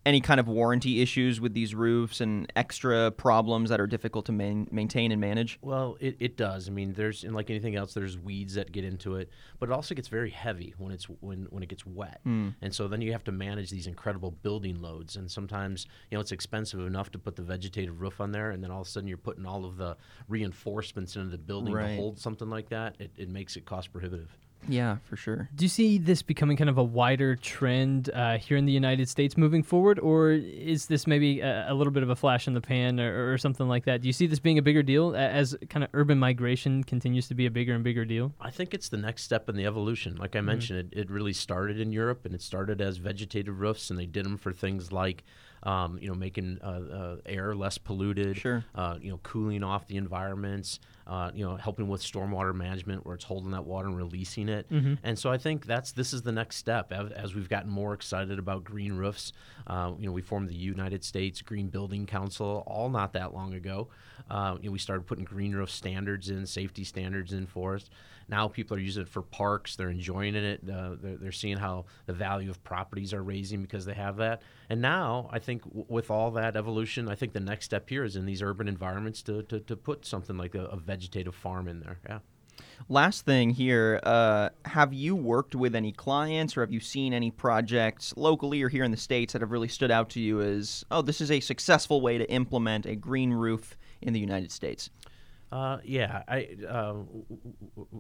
any 0.06 0.20
kind 0.20 0.38
of 0.38 0.46
warranty 0.46 1.02
issues 1.02 1.40
with 1.40 1.52
these 1.52 1.74
roofs 1.74 2.20
and 2.20 2.50
extra 2.54 3.10
problems 3.10 3.70
that 3.70 3.80
are 3.80 3.88
difficult 3.88 4.24
to 4.26 4.32
main, 4.32 4.68
maintain 4.70 5.10
and 5.10 5.20
manage? 5.20 5.58
Well, 5.60 5.96
it, 5.98 6.16
it 6.20 6.36
does. 6.36 6.68
I 6.68 6.70
mean, 6.70 6.92
there's 6.92 7.24
and 7.24 7.34
like 7.34 7.50
anything 7.50 7.74
else, 7.74 7.92
there's 7.92 8.16
weeds 8.16 8.54
that 8.54 8.70
get 8.70 8.84
into 8.84 9.16
it, 9.16 9.28
but 9.58 9.68
it 9.68 9.72
also 9.72 9.96
gets 9.96 10.06
very 10.06 10.30
heavy 10.30 10.74
when 10.78 10.92
it's 10.92 11.04
when 11.20 11.48
when 11.50 11.64
it 11.64 11.68
gets 11.68 11.84
wet, 11.84 12.20
mm. 12.24 12.54
and 12.62 12.72
so 12.72 12.86
then 12.86 13.02
you 13.02 13.10
have 13.12 13.24
to 13.24 13.32
manage 13.32 13.70
these 13.70 13.88
incredible 13.88 14.30
building 14.30 14.80
loads. 14.80 15.16
And 15.16 15.28
sometimes 15.28 15.86
you 16.10 16.16
know 16.16 16.20
it's 16.20 16.32
expensive 16.32 16.78
enough 16.80 17.10
to 17.10 17.18
put 17.18 17.34
the 17.34 17.42
vegetative 17.42 18.00
roof 18.00 18.20
on 18.20 18.30
there, 18.30 18.52
and 18.52 18.62
then 18.62 18.70
all 18.70 18.82
of 18.82 18.86
a 18.86 18.90
sudden 18.90 19.08
you're 19.08 19.18
putting 19.18 19.44
all 19.44 19.64
of 19.64 19.76
the 19.76 19.96
reinforcements 20.28 21.16
into 21.16 21.30
the 21.30 21.38
building 21.38 21.74
right. 21.74 21.88
to 21.88 21.96
hold 21.96 22.20
something 22.20 22.48
like 22.48 22.68
that. 22.68 22.94
It, 23.00 23.10
it 23.16 23.28
makes 23.28 23.56
it 23.56 23.64
cost 23.66 23.92
prohibitive. 23.92 24.30
Yeah, 24.68 24.96
for 25.04 25.16
sure. 25.16 25.48
Do 25.54 25.64
you 25.64 25.68
see 25.68 25.98
this 25.98 26.22
becoming 26.22 26.56
kind 26.56 26.70
of 26.70 26.78
a 26.78 26.84
wider 26.84 27.36
trend 27.36 28.10
uh, 28.10 28.38
here 28.38 28.56
in 28.56 28.66
the 28.66 28.72
United 28.72 29.08
States 29.08 29.36
moving 29.36 29.62
forward, 29.62 29.98
or 29.98 30.30
is 30.30 30.86
this 30.86 31.06
maybe 31.06 31.40
a, 31.40 31.70
a 31.70 31.74
little 31.74 31.92
bit 31.92 32.02
of 32.02 32.10
a 32.10 32.16
flash 32.16 32.46
in 32.46 32.54
the 32.54 32.60
pan 32.60 33.00
or, 33.00 33.32
or, 33.32 33.38
something 33.38 33.68
like 33.68 33.84
that? 33.84 34.00
Do 34.02 34.08
you 34.08 34.12
see 34.12 34.26
this 34.26 34.38
being 34.38 34.58
a 34.58 34.62
bigger 34.62 34.82
deal 34.82 35.14
as 35.14 35.56
kind 35.68 35.84
of 35.84 35.90
urban 35.94 36.18
migration 36.18 36.84
continues 36.84 37.28
to 37.28 37.34
be 37.34 37.46
a 37.46 37.50
bigger 37.50 37.74
and 37.74 37.84
bigger 37.84 38.04
deal? 38.04 38.32
I 38.40 38.50
think 38.50 38.74
it's 38.74 38.88
the 38.88 38.96
next 38.96 39.22
step 39.22 39.48
in 39.48 39.56
the 39.56 39.66
evolution. 39.66 40.16
Like 40.16 40.34
I 40.34 40.38
mm-hmm. 40.38 40.46
mentioned, 40.46 40.92
it, 40.92 40.98
it 40.98 41.10
really 41.10 41.32
started 41.32 41.80
in 41.80 41.92
Europe 41.92 42.24
and 42.24 42.34
it 42.34 42.42
started 42.42 42.80
as 42.80 42.96
vegetative 42.96 43.60
roofs, 43.60 43.90
and 43.90 43.98
they 43.98 44.06
did 44.06 44.24
them 44.24 44.36
for 44.36 44.52
things 44.52 44.92
like 44.92 45.24
um, 45.66 45.98
you 46.00 46.08
know, 46.08 46.14
making 46.14 46.58
uh, 46.62 46.66
uh, 46.66 47.16
air 47.26 47.52
less 47.54 47.76
polluted, 47.76 48.36
sure. 48.36 48.64
uh, 48.76 48.96
you 49.00 49.10
know, 49.10 49.18
cooling 49.24 49.64
off 49.64 49.88
the 49.88 49.96
environments, 49.96 50.78
uh, 51.08 51.32
you 51.34 51.44
know, 51.44 51.56
helping 51.56 51.88
with 51.88 52.00
stormwater 52.00 52.54
management 52.54 53.04
where 53.04 53.16
it's 53.16 53.24
holding 53.24 53.50
that 53.50 53.64
water 53.64 53.88
and 53.88 53.96
releasing 53.96 54.48
it. 54.48 54.70
Mm-hmm. 54.70 54.94
And 55.02 55.18
so 55.18 55.30
I 55.30 55.38
think 55.38 55.66
that's 55.66 55.90
this 55.90 56.12
is 56.12 56.22
the 56.22 56.30
next 56.30 56.56
step 56.56 56.92
as, 56.92 57.10
as 57.10 57.34
we've 57.34 57.48
gotten 57.48 57.68
more 57.68 57.94
excited 57.94 58.38
about 58.38 58.62
green 58.62 58.92
roofs. 58.92 59.32
Uh, 59.66 59.92
you 59.98 60.06
know, 60.06 60.12
we 60.12 60.22
formed 60.22 60.48
the 60.48 60.54
United 60.54 61.02
States 61.02 61.42
Green 61.42 61.66
Building 61.66 62.06
Council 62.06 62.62
all 62.68 62.88
not 62.88 63.12
that 63.14 63.34
long 63.34 63.52
ago. 63.52 63.88
Uh, 64.30 64.56
you 64.60 64.68
know, 64.68 64.72
we 64.72 64.78
started 64.78 65.04
putting 65.04 65.24
green 65.24 65.52
roof 65.52 65.70
standards 65.70 66.30
in, 66.30 66.46
safety 66.46 66.84
standards 66.84 67.32
in 67.32 67.44
for 67.44 67.74
us. 67.74 67.90
Now 68.28 68.48
people 68.48 68.76
are 68.76 68.80
using 68.80 69.02
it 69.02 69.08
for 69.08 69.22
parks. 69.22 69.76
They're 69.76 69.90
enjoying 69.90 70.34
it. 70.34 70.60
Uh, 70.68 70.96
they're, 71.00 71.16
they're, 71.16 71.32
seeing 71.32 71.56
how 71.56 71.84
the 72.06 72.12
value 72.12 72.50
of 72.50 72.62
properties 72.64 73.12
are 73.12 73.22
raising 73.22 73.62
because 73.62 73.84
they 73.84 73.94
have 73.94 74.16
that. 74.16 74.42
And 74.68 74.80
now 74.80 75.28
I 75.32 75.38
think 75.38 75.62
w- 75.64 75.86
with 75.88 76.10
all 76.10 76.30
that 76.32 76.56
evolution, 76.56 77.08
I 77.08 77.14
think 77.14 77.32
the 77.32 77.40
next 77.40 77.66
step 77.66 77.88
here 77.88 78.04
is 78.04 78.16
in 78.16 78.26
these 78.26 78.42
urban 78.42 78.68
environments 78.68 79.22
to, 79.22 79.42
to, 79.44 79.60
to 79.60 79.76
put 79.76 80.04
something 80.04 80.36
like 80.36 80.54
a, 80.54 80.64
a 80.66 80.76
vegetative 80.76 81.34
farm 81.34 81.68
in 81.68 81.80
there. 81.80 81.98
Yeah. 82.08 82.18
Last 82.88 83.24
thing 83.24 83.50
here, 83.50 84.00
uh, 84.02 84.50
have 84.64 84.92
you 84.92 85.16
worked 85.16 85.54
with 85.54 85.74
any 85.74 85.92
clients 85.92 86.56
or 86.56 86.60
have 86.60 86.72
you 86.72 86.80
seen 86.80 87.12
any 87.12 87.30
projects 87.30 88.14
locally 88.16 88.62
or 88.62 88.68
here 88.68 88.84
in 88.84 88.90
the 88.90 88.96
States 88.96 89.32
that 89.32 89.42
have 89.42 89.50
really 89.50 89.68
stood 89.68 89.90
out 89.90 90.10
to 90.10 90.20
you 90.20 90.40
as, 90.40 90.84
oh, 90.90 91.02
this 91.02 91.20
is 91.20 91.30
a 91.30 91.40
successful 91.40 92.00
way 92.00 92.18
to 92.18 92.30
implement 92.30 92.86
a 92.86 92.94
green 92.94 93.32
roof 93.32 93.76
in 94.00 94.12
the 94.12 94.20
United 94.20 94.52
States? 94.52 94.90
Uh, 95.52 95.78
yeah, 95.84 96.22
I 96.26 96.48
uh, 96.68 96.94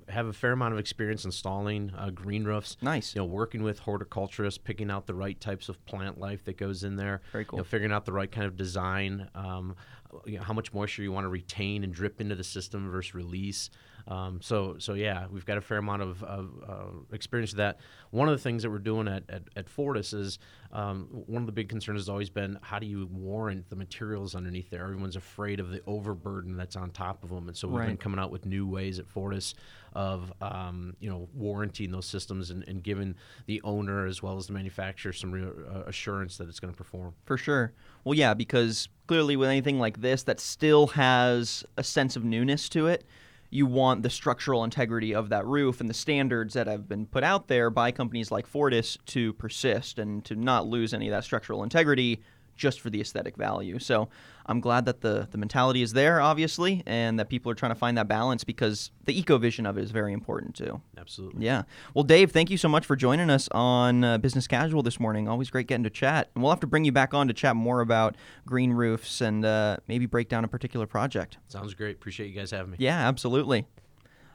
have 0.08 0.26
a 0.26 0.32
fair 0.32 0.52
amount 0.52 0.74
of 0.74 0.80
experience 0.80 1.24
installing 1.24 1.92
uh, 1.96 2.10
green 2.10 2.44
roofs. 2.44 2.76
Nice. 2.82 3.14
You 3.14 3.20
know, 3.20 3.26
working 3.26 3.62
with 3.62 3.78
horticulturists, 3.78 4.58
picking 4.58 4.90
out 4.90 5.06
the 5.06 5.14
right 5.14 5.40
types 5.40 5.68
of 5.68 5.84
plant 5.86 6.18
life 6.18 6.44
that 6.44 6.56
goes 6.56 6.82
in 6.82 6.96
there. 6.96 7.22
Very 7.32 7.44
cool. 7.44 7.58
You 7.58 7.60
know, 7.60 7.64
figuring 7.64 7.92
out 7.92 8.04
the 8.04 8.12
right 8.12 8.30
kind 8.30 8.46
of 8.46 8.56
design. 8.56 9.28
Um, 9.34 9.76
you 10.24 10.38
know, 10.38 10.42
how 10.42 10.54
much 10.54 10.72
moisture 10.72 11.02
you 11.02 11.12
want 11.12 11.24
to 11.24 11.28
retain 11.28 11.84
and 11.84 11.92
drip 11.92 12.20
into 12.20 12.34
the 12.34 12.44
system 12.44 12.90
versus 12.90 13.14
release. 13.14 13.70
Um, 14.08 14.40
so, 14.40 14.76
so 14.78 14.94
yeah, 14.94 15.26
we've 15.30 15.44
got 15.44 15.58
a 15.58 15.60
fair 15.60 15.78
amount 15.78 16.02
of, 16.02 16.22
of 16.22 16.50
uh, 16.68 17.14
experience 17.14 17.52
with 17.52 17.58
that. 17.58 17.80
One 18.10 18.28
of 18.28 18.36
the 18.36 18.42
things 18.42 18.62
that 18.62 18.70
we're 18.70 18.78
doing 18.78 19.08
at, 19.08 19.24
at, 19.28 19.42
at 19.56 19.68
Fortis 19.68 20.12
is 20.12 20.38
um, 20.72 21.08
one 21.26 21.42
of 21.42 21.46
the 21.46 21.52
big 21.52 21.68
concerns 21.68 22.00
has 22.00 22.08
always 22.08 22.30
been 22.30 22.58
how 22.62 22.78
do 22.78 22.86
you 22.86 23.08
warrant 23.10 23.68
the 23.68 23.76
materials 23.76 24.34
underneath 24.34 24.70
there? 24.70 24.82
Everyone's 24.82 25.16
afraid 25.16 25.58
of 25.58 25.70
the 25.70 25.80
overburden 25.86 26.56
that's 26.56 26.76
on 26.76 26.90
top 26.90 27.24
of 27.24 27.30
them, 27.30 27.48
and 27.48 27.56
so 27.56 27.66
we've 27.66 27.78
right. 27.78 27.88
been 27.88 27.96
coming 27.96 28.20
out 28.20 28.30
with 28.30 28.46
new 28.46 28.66
ways 28.66 28.98
at 28.98 29.08
Fortis 29.08 29.54
of 29.92 30.32
um, 30.42 30.94
you 31.00 31.08
know 31.08 31.28
warranting 31.34 31.90
those 31.90 32.06
systems 32.06 32.50
and, 32.50 32.62
and, 32.68 32.82
giving 32.82 33.14
the 33.46 33.62
owner 33.62 34.06
as 34.06 34.22
well 34.22 34.36
as 34.36 34.46
the 34.46 34.52
manufacturer 34.52 35.12
some 35.12 35.32
re- 35.32 35.44
uh, 35.44 35.84
assurance 35.86 36.36
that 36.36 36.48
it's 36.48 36.60
going 36.60 36.72
to 36.72 36.76
perform. 36.76 37.14
For 37.24 37.38
sure. 37.38 37.72
Well, 38.04 38.14
yeah, 38.14 38.34
because 38.34 38.88
clearly 39.06 39.36
with 39.36 39.48
anything 39.48 39.78
like 39.78 40.02
this 40.02 40.22
that 40.24 40.38
still 40.38 40.88
has 40.88 41.64
a 41.78 41.82
sense 41.82 42.14
of 42.14 42.24
newness 42.24 42.68
to 42.68 42.86
it 42.86 43.04
you 43.50 43.66
want 43.66 44.02
the 44.02 44.10
structural 44.10 44.64
integrity 44.64 45.14
of 45.14 45.28
that 45.28 45.46
roof 45.46 45.80
and 45.80 45.88
the 45.88 45.94
standards 45.94 46.54
that 46.54 46.66
have 46.66 46.88
been 46.88 47.06
put 47.06 47.24
out 47.24 47.48
there 47.48 47.70
by 47.70 47.90
companies 47.92 48.30
like 48.30 48.46
Fortis 48.46 48.98
to 49.06 49.32
persist 49.34 49.98
and 49.98 50.24
to 50.24 50.34
not 50.34 50.66
lose 50.66 50.92
any 50.92 51.08
of 51.08 51.12
that 51.12 51.24
structural 51.24 51.62
integrity 51.62 52.22
just 52.56 52.80
for 52.80 52.90
the 52.90 53.00
aesthetic 53.00 53.36
value. 53.36 53.78
So 53.78 54.08
I'm 54.46 54.60
glad 54.60 54.84
that 54.86 55.00
the, 55.00 55.28
the 55.30 55.38
mentality 55.38 55.82
is 55.82 55.92
there, 55.92 56.20
obviously, 56.20 56.82
and 56.86 57.18
that 57.18 57.28
people 57.28 57.50
are 57.50 57.54
trying 57.54 57.72
to 57.72 57.78
find 57.78 57.98
that 57.98 58.08
balance 58.08 58.44
because 58.44 58.90
the 59.04 59.18
eco 59.18 59.38
vision 59.38 59.66
of 59.66 59.76
it 59.76 59.82
is 59.82 59.90
very 59.90 60.12
important 60.12 60.54
too. 60.54 60.80
Absolutely. 60.96 61.44
Yeah. 61.44 61.62
Well, 61.94 62.04
Dave, 62.04 62.30
thank 62.30 62.50
you 62.50 62.56
so 62.56 62.68
much 62.68 62.86
for 62.86 62.96
joining 62.96 63.28
us 63.28 63.48
on 63.50 64.04
uh, 64.04 64.18
Business 64.18 64.46
Casual 64.46 64.82
this 64.82 65.00
morning. 65.00 65.28
Always 65.28 65.50
great 65.50 65.66
getting 65.66 65.84
to 65.84 65.90
chat. 65.90 66.30
And 66.34 66.42
we'll 66.42 66.52
have 66.52 66.60
to 66.60 66.66
bring 66.66 66.84
you 66.84 66.92
back 66.92 67.12
on 67.12 67.28
to 67.28 67.34
chat 67.34 67.56
more 67.56 67.80
about 67.80 68.16
green 68.46 68.72
roofs 68.72 69.20
and 69.20 69.44
uh, 69.44 69.78
maybe 69.88 70.06
break 70.06 70.28
down 70.28 70.44
a 70.44 70.48
particular 70.48 70.86
project. 70.86 71.38
Sounds 71.48 71.74
great. 71.74 71.96
Appreciate 71.96 72.28
you 72.28 72.34
guys 72.38 72.52
having 72.52 72.70
me. 72.70 72.76
Yeah, 72.80 73.08
absolutely. 73.08 73.66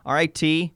All 0.06 0.14
right, 0.14 0.34
T. 0.34 0.74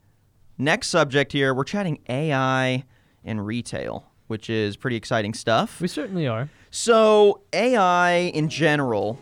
Next 0.58 0.88
subject 0.88 1.34
here, 1.34 1.54
we're 1.54 1.66
chatting 1.66 2.00
AI 2.08 2.86
and 3.26 3.46
retail, 3.46 4.10
which 4.28 4.50
is 4.50 4.76
pretty 4.76 4.96
exciting 4.96 5.34
stuff. 5.34 5.80
We 5.82 5.88
certainly 5.88 6.28
are. 6.28 6.50
So, 6.72 7.42
AI 7.54 8.32
in 8.34 8.50
general 8.50 9.20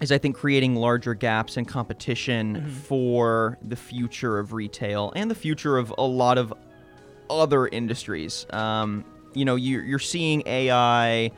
is 0.00 0.10
I 0.10 0.18
think 0.18 0.36
creating 0.36 0.74
larger 0.74 1.14
gaps 1.14 1.56
in 1.56 1.64
competition 1.64 2.66
for 2.68 3.58
the 3.62 3.76
future 3.76 4.38
of 4.38 4.52
retail 4.52 5.12
and 5.14 5.30
the 5.30 5.34
future 5.34 5.78
of 5.78 5.94
a 5.96 6.02
lot 6.02 6.38
of 6.38 6.52
other 7.30 7.68
industries. 7.68 8.46
Um, 8.50 9.04
you 9.34 9.44
know, 9.44 9.56
you're, 9.56 9.84
you're 9.84 9.98
seeing 9.98 10.42
AI 10.46 11.30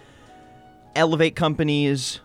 elevate 0.96 1.36
companies, 1.36 2.20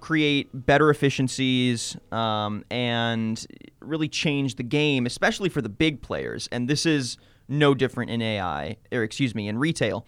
create 0.00 0.48
better 0.52 0.90
efficiencies, 0.90 1.96
um, 2.12 2.64
and 2.70 3.46
really 3.80 4.08
change 4.08 4.56
the 4.56 4.62
game, 4.62 5.06
especially 5.06 5.48
for 5.48 5.62
the 5.62 5.68
big 5.68 6.02
players. 6.02 6.48
And 6.50 6.68
this 6.68 6.86
is 6.86 7.18
no 7.48 7.74
different 7.74 8.10
in 8.10 8.22
AI, 8.22 8.76
or 8.92 9.02
excuse 9.02 9.34
me, 9.34 9.48
in 9.48 9.58
retail. 9.58 10.06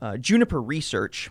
Uh, 0.00 0.16
Juniper 0.16 0.60
Research 0.60 1.30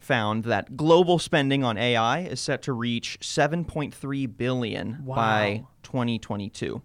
found 0.00 0.44
that 0.44 0.76
global 0.76 1.18
spending 1.18 1.64
on 1.64 1.76
AI 1.76 2.20
is 2.20 2.40
set 2.40 2.62
to 2.62 2.72
reach 2.72 3.18
7.3 3.20 4.36
billion 4.36 5.02
by 5.04 5.64
2022. 5.82 6.80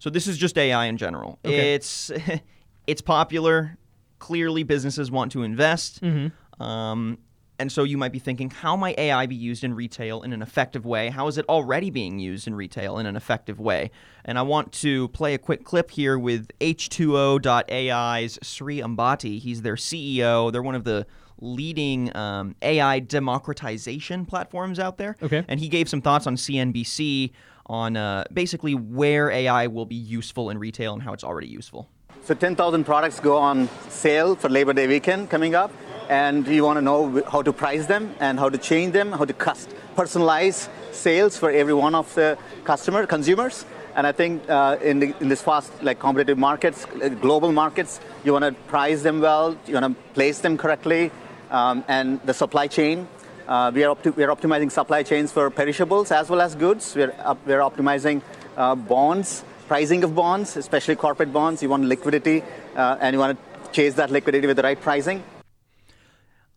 So 0.00 0.10
this 0.10 0.26
is 0.26 0.36
just 0.36 0.58
AI 0.58 0.86
in 0.86 0.96
general. 0.96 1.38
Okay. 1.44 1.74
It's 1.74 2.10
it's 2.86 3.00
popular. 3.00 3.78
Clearly, 4.18 4.62
businesses 4.64 5.10
want 5.10 5.32
to 5.32 5.42
invest. 5.42 6.00
Mm-hmm. 6.02 6.62
Um, 6.62 7.18
and 7.62 7.70
so 7.70 7.84
you 7.84 7.96
might 7.96 8.10
be 8.10 8.18
thinking, 8.18 8.50
how 8.50 8.74
might 8.74 8.98
AI 8.98 9.24
be 9.26 9.36
used 9.36 9.62
in 9.62 9.72
retail 9.72 10.22
in 10.22 10.32
an 10.32 10.42
effective 10.42 10.84
way? 10.84 11.10
How 11.10 11.28
is 11.28 11.38
it 11.38 11.48
already 11.48 11.90
being 11.90 12.18
used 12.18 12.48
in 12.48 12.56
retail 12.56 12.98
in 12.98 13.06
an 13.06 13.14
effective 13.14 13.60
way? 13.60 13.92
And 14.24 14.36
I 14.36 14.42
want 14.42 14.72
to 14.72 15.06
play 15.08 15.32
a 15.34 15.38
quick 15.38 15.64
clip 15.64 15.92
here 15.92 16.18
with 16.18 16.48
H2O.AI's 16.58 18.40
Sri 18.42 18.80
Ambati. 18.80 19.38
He's 19.38 19.62
their 19.62 19.76
CEO. 19.76 20.50
They're 20.50 20.60
one 20.60 20.74
of 20.74 20.82
the 20.82 21.06
leading 21.40 22.14
um, 22.16 22.56
AI 22.62 22.98
democratization 22.98 24.26
platforms 24.26 24.80
out 24.80 24.98
there. 24.98 25.14
Okay. 25.22 25.44
And 25.46 25.60
he 25.60 25.68
gave 25.68 25.88
some 25.88 26.02
thoughts 26.02 26.26
on 26.26 26.34
CNBC 26.34 27.30
on 27.66 27.96
uh, 27.96 28.24
basically 28.32 28.74
where 28.74 29.30
AI 29.30 29.68
will 29.68 29.86
be 29.86 29.94
useful 29.94 30.50
in 30.50 30.58
retail 30.58 30.94
and 30.94 31.02
how 31.02 31.12
it's 31.12 31.22
already 31.22 31.46
useful. 31.46 31.88
So 32.24 32.34
10,000 32.34 32.82
products 32.82 33.20
go 33.20 33.36
on 33.36 33.68
sale 33.88 34.34
for 34.34 34.48
Labor 34.48 34.72
Day 34.72 34.88
weekend 34.88 35.30
coming 35.30 35.54
up, 35.54 35.72
and 36.12 36.46
you 36.46 36.62
want 36.62 36.76
to 36.76 36.82
know 36.82 37.22
how 37.32 37.40
to 37.40 37.52
price 37.54 37.86
them 37.86 38.14
and 38.20 38.38
how 38.38 38.48
to 38.50 38.58
change 38.58 38.92
them, 38.92 39.12
how 39.12 39.24
to 39.24 39.32
cust- 39.32 39.70
personalize 39.96 40.68
sales 40.92 41.38
for 41.38 41.50
every 41.50 41.72
one 41.72 41.94
of 41.94 42.14
the 42.14 42.36
customer 42.64 43.06
consumers. 43.06 43.64
And 43.96 44.06
I 44.06 44.12
think 44.12 44.48
uh, 44.48 44.76
in, 44.82 45.00
the, 45.00 45.14
in 45.20 45.28
this 45.30 45.40
fast, 45.40 45.70
like 45.82 45.98
competitive 45.98 46.36
markets, 46.36 46.84
uh, 46.84 47.08
global 47.08 47.50
markets, 47.50 47.98
you 48.24 48.32
want 48.34 48.44
to 48.44 48.52
price 48.68 49.02
them 49.02 49.20
well, 49.20 49.56
you 49.66 49.74
want 49.74 49.86
to 49.86 50.02
place 50.12 50.40
them 50.40 50.58
correctly, 50.58 51.10
um, 51.50 51.82
and 51.88 52.20
the 52.26 52.34
supply 52.34 52.66
chain. 52.66 53.08
Uh, 53.48 53.72
we, 53.74 53.82
are 53.82 53.94
opti- 53.94 54.14
we 54.14 54.22
are 54.22 54.34
optimizing 54.36 54.70
supply 54.70 55.02
chains 55.02 55.32
for 55.32 55.50
perishables 55.50 56.12
as 56.12 56.28
well 56.28 56.42
as 56.42 56.54
goods. 56.54 56.94
We're, 56.94 57.14
up- 57.20 57.46
we're 57.46 57.60
optimizing 57.60 58.20
uh, 58.58 58.74
bonds, 58.74 59.44
pricing 59.66 60.04
of 60.04 60.14
bonds, 60.14 60.58
especially 60.58 60.96
corporate 60.96 61.32
bonds. 61.32 61.62
You 61.62 61.70
want 61.70 61.84
liquidity, 61.86 62.42
uh, 62.76 62.98
and 63.00 63.14
you 63.14 63.18
want 63.18 63.38
to 63.38 63.70
chase 63.72 63.94
that 63.94 64.10
liquidity 64.10 64.46
with 64.46 64.58
the 64.58 64.62
right 64.62 64.80
pricing. 64.80 65.22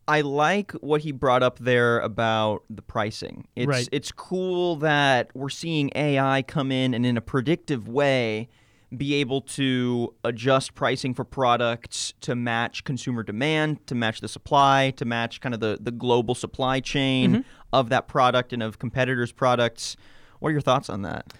I 0.08 0.20
like 0.20 0.72
what 0.72 1.00
he 1.00 1.12
brought 1.12 1.42
up 1.42 1.58
there 1.58 1.98
about 2.00 2.62
the 2.70 2.82
pricing. 2.82 3.48
It's 3.56 3.66
Right. 3.66 3.88
it's 3.90 4.12
cool 4.12 4.76
that 4.76 5.30
we're 5.34 5.48
seeing 5.48 5.90
AI 5.94 6.42
come 6.42 6.70
in 6.70 6.94
and 6.94 7.04
in 7.04 7.16
a 7.16 7.20
predictive 7.20 7.88
way 7.88 8.48
be 8.96 9.14
able 9.14 9.40
to 9.40 10.14
adjust 10.22 10.74
pricing 10.74 11.12
for 11.12 11.24
products 11.24 12.14
to 12.20 12.36
match 12.36 12.84
consumer 12.84 13.24
demand, 13.24 13.84
to 13.88 13.96
match 13.96 14.20
the 14.20 14.28
supply, 14.28 14.92
to 14.96 15.04
match 15.04 15.40
kind 15.40 15.54
of 15.54 15.60
the, 15.60 15.78
the 15.80 15.90
global 15.90 16.36
supply 16.36 16.78
chain 16.78 17.32
mm-hmm. 17.32 17.40
of 17.72 17.88
that 17.88 18.06
product 18.06 18.52
and 18.52 18.62
of 18.62 18.78
competitors' 18.78 19.32
products. 19.32 19.96
What 20.38 20.50
are 20.50 20.52
your 20.52 20.60
thoughts 20.60 20.88
on 20.88 21.02
that? 21.02 21.32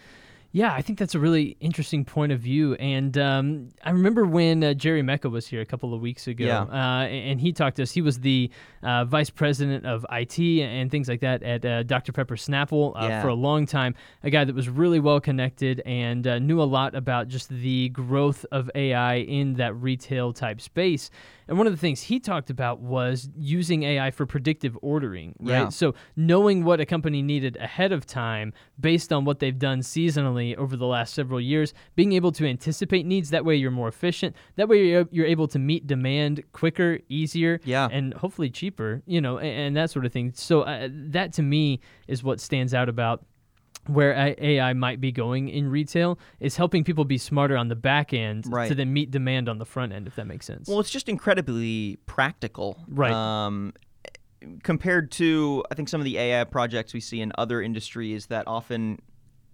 Yeah, 0.53 0.73
I 0.73 0.81
think 0.81 0.99
that's 0.99 1.15
a 1.15 1.19
really 1.19 1.57
interesting 1.61 2.05
point 2.05 2.33
of 2.33 2.41
view. 2.41 2.75
And 2.75 3.19
um, 3.19 3.69
I 3.85 3.91
remember 3.91 4.25
when 4.25 4.65
uh, 4.65 4.73
Jerry 4.75 5.03
Mecca 5.03 5.29
was 5.29 5.47
here 5.47 5.61
a 5.61 5.67
couple 5.67 5.93
of 5.93 6.01
weeks 6.01 6.27
ago, 6.29 6.45
Yeah. 6.47 6.63
uh, 6.63 7.07
and 7.07 7.39
he 7.41 7.53
talked 7.53 7.77
to 7.77 7.83
us. 7.83 7.91
He 7.91 8.01
was 8.01 8.21
the 8.21 8.51
uh, 8.83 9.05
vice 9.05 9.29
president 9.29 9.85
of 9.85 10.07
IT 10.11 10.39
and 10.39 10.91
things 10.91 11.09
like 11.09 11.21
that 11.21 11.43
at 11.43 11.65
uh, 11.65 11.83
Dr. 11.83 12.13
Pepper 12.13 12.37
Snapple 12.37 12.93
uh, 12.97 13.07
Yeah. 13.09 13.23
for 13.23 13.29
a 13.29 13.35
long 13.35 13.67
time. 13.67 13.95
A 14.23 14.31
guy 14.31 14.45
that 14.45 14.55
was 14.55 14.69
really 14.69 15.01
well 15.01 15.21
connected 15.21 15.81
and 15.85 16.27
uh, 16.27 16.39
knew 16.39 16.63
a 16.63 16.65
lot 16.65 16.95
about 16.95 17.29
just 17.29 17.49
the 17.51 17.91
growth 17.91 18.47
of 18.51 18.71
AI 18.75 19.17
in 19.17 19.55
that 19.55 19.75
retail 19.77 20.33
type 20.33 20.61
space. 20.63 21.11
And 21.49 21.59
one 21.59 21.69
of 21.69 21.73
the 21.73 21.79
things 21.79 22.03
he 22.03 22.19
talked 22.19 22.51
about 22.51 22.81
was 22.81 23.29
using 23.37 23.85
AI 23.85 24.11
for 24.11 24.27
predictive 24.27 24.77
ordering, 24.83 25.35
right? 25.39 25.49
Yeah. 25.65 25.69
So 25.69 25.95
knowing 26.17 26.65
what 26.65 26.81
a 26.81 26.87
company 26.87 27.23
needed 27.23 27.57
ahead 27.61 27.93
of 27.93 28.05
time 28.05 28.53
based 28.81 29.13
on 29.13 29.25
what 29.25 29.39
they've 29.39 29.57
done 29.57 29.79
seasonally 29.81 30.36
over 30.57 30.77
the 30.77 30.87
last 30.87 31.15
several 31.15 31.41
years, 31.41 31.73
being 31.95 32.13
able 32.13 32.33
to 32.33 32.47
anticipate 32.47 33.07
needs, 33.07 33.31
that 33.31 33.45
way 33.45 33.57
you're 33.57 33.71
more 33.71 33.89
efficient. 33.89 34.35
That 34.57 34.69
way 34.69 34.87
you're, 34.87 35.09
you're 35.11 35.27
able 35.27 35.49
to 35.49 35.59
meet 35.59 35.87
demand 35.87 36.43
quicker, 36.53 36.99
easier, 37.09 37.61
Yeah. 37.65 37.89
and 37.91 38.13
hopefully 38.15 38.51
cheaper, 38.51 39.03
you 39.07 39.21
know, 39.21 39.39
and, 39.39 39.49
and 39.49 39.77
that 39.77 39.91
sort 39.91 40.05
of 40.07 40.13
thing. 40.13 40.33
So 40.35 40.63
uh, 40.63 40.89
that 40.93 41.33
to 41.35 41.43
me 41.43 41.81
is 42.07 42.23
what 42.23 42.41
stands 42.41 42.75
out 42.75 42.89
about 42.89 43.25
where 43.87 44.35
AI 44.39 44.73
might 44.73 45.01
be 45.01 45.13
going 45.13 45.49
in 45.49 45.69
retail 45.69 46.19
is 46.41 46.57
helping 46.57 46.83
people 46.83 47.05
be 47.05 47.19
smarter 47.19 47.57
on 47.57 47.69
the 47.69 47.77
back 47.77 48.13
end 48.13 48.45
Right. 48.49 48.67
to 48.69 48.75
then 48.75 48.93
meet 48.93 49.13
demand 49.13 49.49
on 49.49 49.59
the 49.59 49.65
front 49.65 49.93
end, 49.93 50.09
if 50.09 50.17
that 50.17 50.27
makes 50.27 50.45
sense. 50.45 50.69
Well, 50.69 50.81
it's 50.81 50.91
just 50.91 51.09
incredibly 51.09 51.97
practical. 52.07 52.83
Right. 52.89 53.13
Um, 53.13 53.73
compared 54.63 55.11
to, 55.13 55.65
I 55.71 55.75
think, 55.75 55.89
some 55.89 56.01
of 56.01 56.05
the 56.05 56.19
AI 56.19 56.45
projects 56.45 56.95
we 56.95 57.01
see 57.01 57.21
in 57.21 57.33
other 57.39 57.63
industries 57.63 58.27
that 58.27 58.47
often 58.47 58.99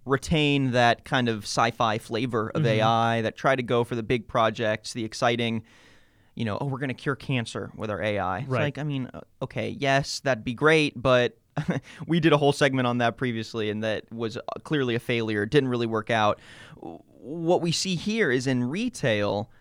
retain 0.05 0.71
that 0.71 1.05
kind 1.05 1.29
of 1.29 1.43
sci 1.43 1.71
fi 1.71 1.97
flavor 1.97 2.51
of 2.53 2.65
AI, 2.65 3.21
that 3.21 3.35
try 3.37 3.55
to 3.55 3.63
go 3.63 3.83
for 3.83 3.95
the 3.95 4.03
big 4.03 4.27
projects, 4.27 4.93
the 4.93 5.05
exciting, 5.05 5.63
you 6.35 6.45
know, 6.45 6.57
oh, 6.59 6.65
we're 6.65 6.79
going 6.79 6.89
to 6.89 6.93
cure 6.93 7.15
cancer 7.15 7.71
with 7.75 7.89
our 7.89 8.01
AI. 8.01 8.39
It's 8.39 8.47
Right. 8.49 8.63
like, 8.63 8.77
I 8.77 8.83
mean, 8.83 9.09
uh, 9.13 9.21
okay, 9.41 9.69
yes, 9.69 10.19
that'd 10.21 10.43
be 10.43 10.53
great, 10.53 11.01
but. 11.01 11.37
we 12.07 12.19
did 12.19 12.33
a 12.33 12.37
whole 12.37 12.51
segment 12.51 12.87
on 12.87 12.97
that 12.97 13.15
previously, 13.15 13.69
and 13.69 13.83
that 13.83 14.11
was 14.11 14.37
uh, 14.37 14.41
clearly 14.63 14.95
a 14.95 14.99
failure. 14.99 15.43
It 15.43 15.51
didn't 15.51 15.69
really 15.69 15.85
work 15.85 16.09
out. 16.09 16.39
What 16.79 17.61
we 17.61 17.71
see 17.71 17.93
here 17.93 18.31
is 18.31 18.47
in 18.47 18.63
retail, 18.63 19.51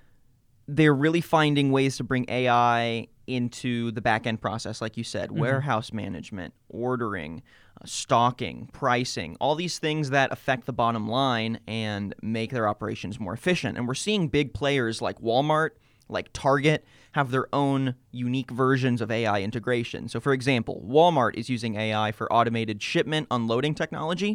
they're 0.69 0.95
really 0.95 1.21
finding 1.21 1.73
ways 1.73 1.97
to 1.97 2.05
bring 2.05 2.25
AI 2.29 3.09
into 3.27 3.91
the 3.93 4.01
back 4.01 4.27
end 4.27 4.41
process, 4.41 4.81
like 4.81 4.97
you 4.97 5.05
said, 5.05 5.31
warehouse 5.33 5.93
management, 5.93 6.55
ordering, 6.69 7.43
uh, 7.81 7.85
stocking, 7.85 8.69
pricing, 8.73 9.37
all 9.41 9.55
these 9.55 9.79
things 9.79 10.11
that 10.11 10.33
affect 10.33 10.67
the 10.67 10.73
bottom 10.73 11.09
line 11.09 11.59
and 11.67 12.15
make 12.23 12.51
their 12.51 12.69
operations 12.69 13.21
more 13.21 13.33
efficient. 13.33 13.79
And 13.79 13.87
we're 13.87 13.95
seeing 13.95 14.29
big 14.29 14.53
players 14.55 15.01
like 15.01 15.21
Walmart, 15.21 15.71
like 16.09 16.31
Target, 16.33 16.85
have 17.13 17.31
their 17.31 17.47
own 17.53 17.95
unique 18.11 18.51
versions 18.51 19.01
of 19.01 19.11
AI 19.11 19.41
integration. 19.41 20.09
So, 20.09 20.19
for 20.21 20.33
example, 20.33 20.85
Walmart 20.87 21.35
is 21.37 21.49
using 21.49 21.77
AI 21.77 22.13
for 22.13 22.31
automated 22.33 22.83
shipment 22.83 23.29
unloading 23.31 23.75
technology 23.75 24.35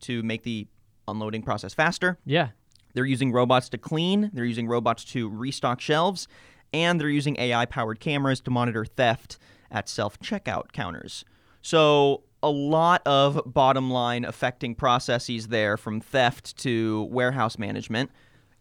to 0.00 0.22
make 0.22 0.42
the 0.42 0.66
unloading 1.08 1.42
process 1.42 1.74
faster. 1.74 2.18
yeah. 2.24 2.50
They're 2.94 3.06
using 3.06 3.32
robots 3.32 3.68
to 3.70 3.78
clean, 3.78 4.30
they're 4.32 4.44
using 4.44 4.68
robots 4.68 5.04
to 5.06 5.28
restock 5.28 5.80
shelves, 5.80 6.28
and 6.72 7.00
they're 7.00 7.08
using 7.08 7.38
AI 7.38 7.66
powered 7.66 8.00
cameras 8.00 8.40
to 8.42 8.50
monitor 8.50 8.84
theft 8.84 9.38
at 9.70 9.88
self 9.88 10.18
checkout 10.20 10.72
counters. 10.72 11.24
So, 11.62 12.24
a 12.42 12.50
lot 12.50 13.02
of 13.06 13.40
bottom 13.46 13.90
line 13.90 14.24
affecting 14.24 14.74
processes 14.74 15.48
there 15.48 15.76
from 15.76 16.00
theft 16.00 16.56
to 16.58 17.04
warehouse 17.04 17.56
management. 17.56 18.10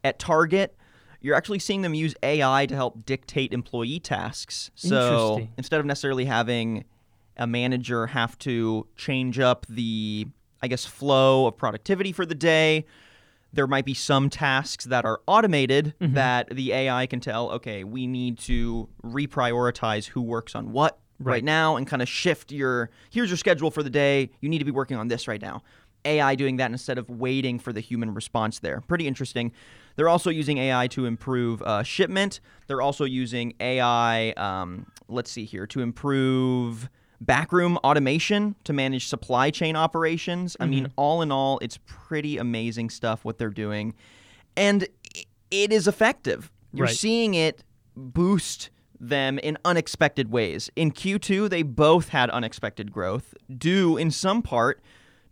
At 0.04 0.20
Target, 0.20 0.76
you're 1.20 1.36
actually 1.36 1.60
seeing 1.60 1.82
them 1.82 1.94
use 1.94 2.14
AI 2.22 2.68
to 2.68 2.76
help 2.76 3.06
dictate 3.06 3.54
employee 3.54 4.00
tasks. 4.00 4.72
So, 4.76 5.48
instead 5.58 5.80
of 5.80 5.86
necessarily 5.86 6.26
having 6.26 6.86
a 7.38 7.48
manager 7.48 8.08
have 8.08 8.38
to 8.40 8.88
change 8.96 9.40
up 9.40 9.66
the, 9.68 10.28
I 10.62 10.68
guess, 10.68 10.86
flow 10.86 11.48
of 11.48 11.58
productivity 11.58 12.12
for 12.12 12.26
the 12.26 12.36
day, 12.36 12.86
there 13.54 13.68
might 13.68 13.86
be 13.86 13.94
some 13.94 14.30
tasks 14.30 14.86
that 14.86 15.06
are 15.06 15.22
automated 15.28 15.94
Mm-hmm. 16.02 16.14
that 16.16 16.50
the 16.56 16.72
AI 16.74 17.06
can 17.08 17.20
tell, 17.20 17.50
okay, 17.52 17.84
we 17.84 18.08
need 18.08 18.38
to 18.40 18.88
reprioritize 19.04 20.06
who 20.08 20.22
works 20.22 20.56
on 20.56 20.72
what 20.72 21.00
right, 21.20 21.34
Right. 21.34 21.44
now 21.44 21.76
and 21.76 21.86
kind 21.86 22.02
of 22.02 22.10
shift 22.10 22.52
your 22.52 22.90
here's 23.10 23.30
your 23.30 23.38
schedule 23.38 23.70
for 23.72 23.84
the 23.84 23.90
day. 23.90 24.30
You 24.42 24.50
need 24.50 24.60
to 24.60 24.66
be 24.66 24.72
working 24.72 24.98
on 24.98 25.08
this 25.08 25.28
right 25.28 25.42
now. 25.42 25.64
AI 26.04 26.34
doing 26.34 26.58
that 26.58 26.72
instead 26.72 26.98
of 26.98 27.10
waiting 27.10 27.60
for 27.60 27.72
the 27.72 27.80
human 27.80 28.14
response 28.16 28.58
there. 28.60 28.82
Pretty 28.88 29.06
interesting. 29.08 29.52
They're 29.98 30.10
also 30.10 30.32
using 30.32 30.58
AI 30.58 30.88
to 30.88 31.06
improve 31.06 31.62
uh, 31.62 31.84
shipment. 31.84 32.40
They're 32.66 32.82
also 32.82 33.06
using 33.06 33.54
AI, 33.60 34.32
um, 34.32 34.88
let's 35.10 35.30
see 35.30 35.46
here, 35.46 35.68
to 35.68 35.82
improve 35.82 36.90
backroom 37.22 37.78
automation 37.78 38.56
to 38.66 38.74
manage 38.74 39.08
supply 39.08 39.50
chain 39.52 39.76
operations. 39.76 40.58
I 40.60 40.64
Mm-hmm. 40.64 40.72
mean, 40.72 40.88
all 40.98 41.22
in 41.22 41.32
all, 41.32 41.60
it's 41.60 41.80
pretty 41.86 42.38
amazing 42.38 42.90
stuff 42.90 43.24
what 43.24 43.38
they're 43.38 43.50
doing. 43.50 43.94
And 44.58 44.88
it 45.52 45.72
is 45.72 45.88
effective. 45.88 46.52
You're 46.74 46.88
Right. 46.88 46.96
seeing 46.96 47.34
it 47.36 47.64
boost 47.96 48.70
them 49.00 49.40
in 49.40 49.58
unexpected 49.66 50.32
ways. 50.32 50.70
In 50.76 50.92
Q2, 50.92 51.50
they 51.50 51.64
both 51.64 52.10
had 52.10 52.30
unexpected 52.32 52.92
growth, 52.92 53.34
due 53.56 53.98
in 53.98 54.12
some 54.12 54.42
part 54.42 54.82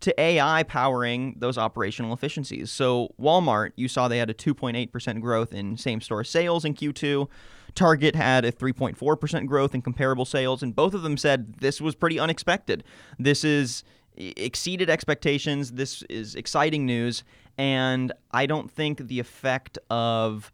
to 0.01 0.19
AI 0.19 0.63
powering 0.63 1.36
those 1.38 1.58
operational 1.58 2.13
efficiencies. 2.13 2.72
So, 2.72 3.13
Walmart, 3.22 3.72
you 3.75 3.88
saw 3.88 4.08
they 4.08 4.17
had 4.17 4.29
a 4.29 4.34
2.8% 4.34 5.19
growth 5.22 5.53
in 5.53 5.75
same 5.77 6.01
store 6.01 6.24
sales 6.24 6.63
in 6.65 6.74
Q2. 6.74 7.27
Target 7.76 8.16
had 8.16 8.46
a 8.46 8.52
3.4% 8.52 9.46
growth 9.48 9.76
in 9.76 9.82
comparable 9.82 10.26
sales, 10.26 10.64
and 10.64 10.76
both 10.76 10.94
of 10.94 11.02
them 11.02 11.18
said 11.18 11.56
this 11.60 11.80
was 11.80 11.96
pretty 11.96 12.20
unexpected. 12.20 12.84
This 13.18 13.44
is 13.44 13.84
exceeded 14.16 14.90
expectations. 14.90 15.72
This 15.72 16.04
is 16.04 16.36
exciting 16.36 16.86
news, 16.86 17.24
and 17.58 18.12
I 18.32 18.46
don't 18.46 18.70
think 18.70 19.08
the 19.08 19.20
effect 19.20 19.78
of 19.90 20.52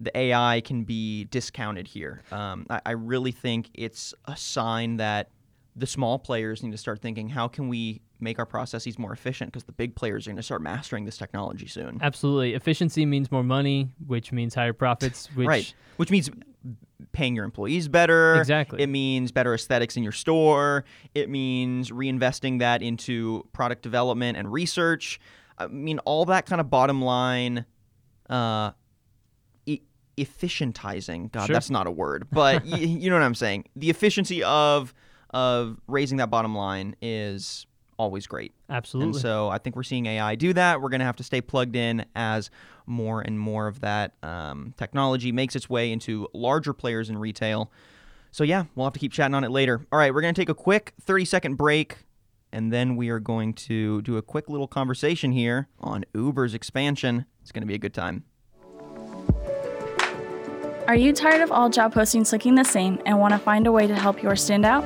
the 0.00 0.16
AI 0.16 0.60
can 0.64 0.84
be 0.84 1.24
discounted 1.24 1.88
here. 1.88 2.22
Um, 2.30 2.66
I, 2.70 2.80
I 2.86 2.90
really 2.92 3.32
think 3.32 3.70
it's 3.74 4.14
a 4.26 4.36
sign 4.36 4.98
that 4.98 5.30
the 5.74 5.86
small 5.86 6.18
players 6.18 6.62
need 6.62 6.72
to 6.72 6.78
start 6.78 7.00
thinking 7.00 7.28
how 7.28 7.48
can 7.48 7.68
we 7.68 8.00
make 8.20 8.38
our 8.38 8.46
processes 8.46 8.98
more 8.98 9.12
efficient 9.12 9.52
because 9.52 9.64
the 9.64 9.72
big 9.72 9.94
players 9.94 10.26
are 10.26 10.30
going 10.30 10.36
to 10.36 10.42
start 10.42 10.60
mastering 10.60 11.04
this 11.04 11.16
technology 11.16 11.66
soon. 11.66 11.98
Absolutely. 12.02 12.54
Efficiency 12.54 13.06
means 13.06 13.30
more 13.30 13.44
money, 13.44 13.90
which 14.06 14.32
means 14.32 14.54
higher 14.54 14.72
profits, 14.72 15.28
which 15.34 15.46
right. 15.46 15.74
Which 15.96 16.10
means 16.10 16.30
paying 17.18 17.34
your 17.34 17.44
employees 17.44 17.88
better. 17.88 18.36
Exactly. 18.36 18.80
It 18.80 18.86
means 18.88 19.32
better 19.32 19.52
aesthetics 19.52 19.96
in 19.96 20.04
your 20.04 20.12
store. 20.12 20.84
It 21.16 21.28
means 21.28 21.90
reinvesting 21.90 22.60
that 22.60 22.80
into 22.80 23.44
product 23.52 23.82
development 23.82 24.38
and 24.38 24.52
research. 24.52 25.18
I 25.58 25.66
mean, 25.66 25.98
all 26.00 26.24
that 26.26 26.46
kind 26.46 26.60
of 26.60 26.70
bottom 26.70 27.02
line 27.02 27.66
uh, 28.30 28.70
e- 29.66 29.80
efficientizing. 30.16 31.32
God, 31.32 31.46
Sure. 31.46 31.54
that's 31.54 31.70
not 31.70 31.86
a 31.86 31.90
word, 31.90 32.28
but 32.30 32.64
y- 32.64 32.76
you 32.78 33.10
know 33.10 33.16
what 33.16 33.22
I'm 33.24 33.34
saying. 33.34 33.64
The 33.76 33.90
efficiency 33.90 34.42
of 34.44 34.94
of 35.30 35.78
raising 35.88 36.18
that 36.18 36.30
bottom 36.30 36.54
line 36.54 36.94
is 37.02 37.66
always 37.98 38.26
great. 38.28 38.54
Absolutely. 38.70 39.10
And 39.10 39.20
so 39.20 39.48
I 39.48 39.58
think 39.58 39.74
we're 39.76 39.82
seeing 39.82 40.06
AI 40.06 40.36
do 40.36 40.52
that. 40.52 40.80
We're 40.80 40.88
going 40.88 41.00
to 41.00 41.04
have 41.04 41.16
to 41.16 41.24
stay 41.24 41.40
plugged 41.40 41.74
in 41.76 42.06
as 42.14 42.48
more 42.88 43.20
and 43.20 43.38
more 43.38 43.66
of 43.66 43.80
that 43.80 44.14
um, 44.22 44.74
technology 44.76 45.30
makes 45.32 45.54
its 45.54 45.68
way 45.68 45.92
into 45.92 46.28
larger 46.32 46.72
players 46.72 47.10
in 47.10 47.18
retail. 47.18 47.70
So 48.30 48.44
yeah, 48.44 48.64
we'll 48.74 48.86
have 48.86 48.92
to 48.94 49.00
keep 49.00 49.12
chatting 49.12 49.34
on 49.34 49.44
it 49.44 49.50
later. 49.50 49.86
All 49.92 49.98
right, 49.98 50.12
we're 50.12 50.20
going 50.20 50.34
to 50.34 50.40
take 50.40 50.48
a 50.48 50.54
quick 50.54 50.94
30 51.00 51.24
second 51.24 51.54
break. 51.56 51.98
And 52.50 52.72
then 52.72 52.96
we 52.96 53.10
are 53.10 53.20
going 53.20 53.52
to 53.54 54.00
do 54.02 54.16
a 54.16 54.22
quick 54.22 54.48
little 54.48 54.66
conversation 54.66 55.32
here 55.32 55.68
on 55.80 56.04
Uber's 56.14 56.54
expansion. 56.54 57.26
It's 57.42 57.52
going 57.52 57.60
to 57.62 57.66
be 57.66 57.74
a 57.74 57.78
good 57.78 57.92
time. 57.92 58.24
Are 60.86 60.94
you 60.94 61.12
tired 61.12 61.42
of 61.42 61.52
all 61.52 61.68
job 61.68 61.92
postings 61.92 62.32
looking 62.32 62.54
the 62.54 62.64
same 62.64 62.98
and 63.04 63.18
want 63.18 63.34
to 63.34 63.38
find 63.38 63.66
a 63.66 63.72
way 63.72 63.86
to 63.86 63.94
help 63.94 64.22
yours 64.22 64.42
stand 64.42 64.64
out? 64.64 64.82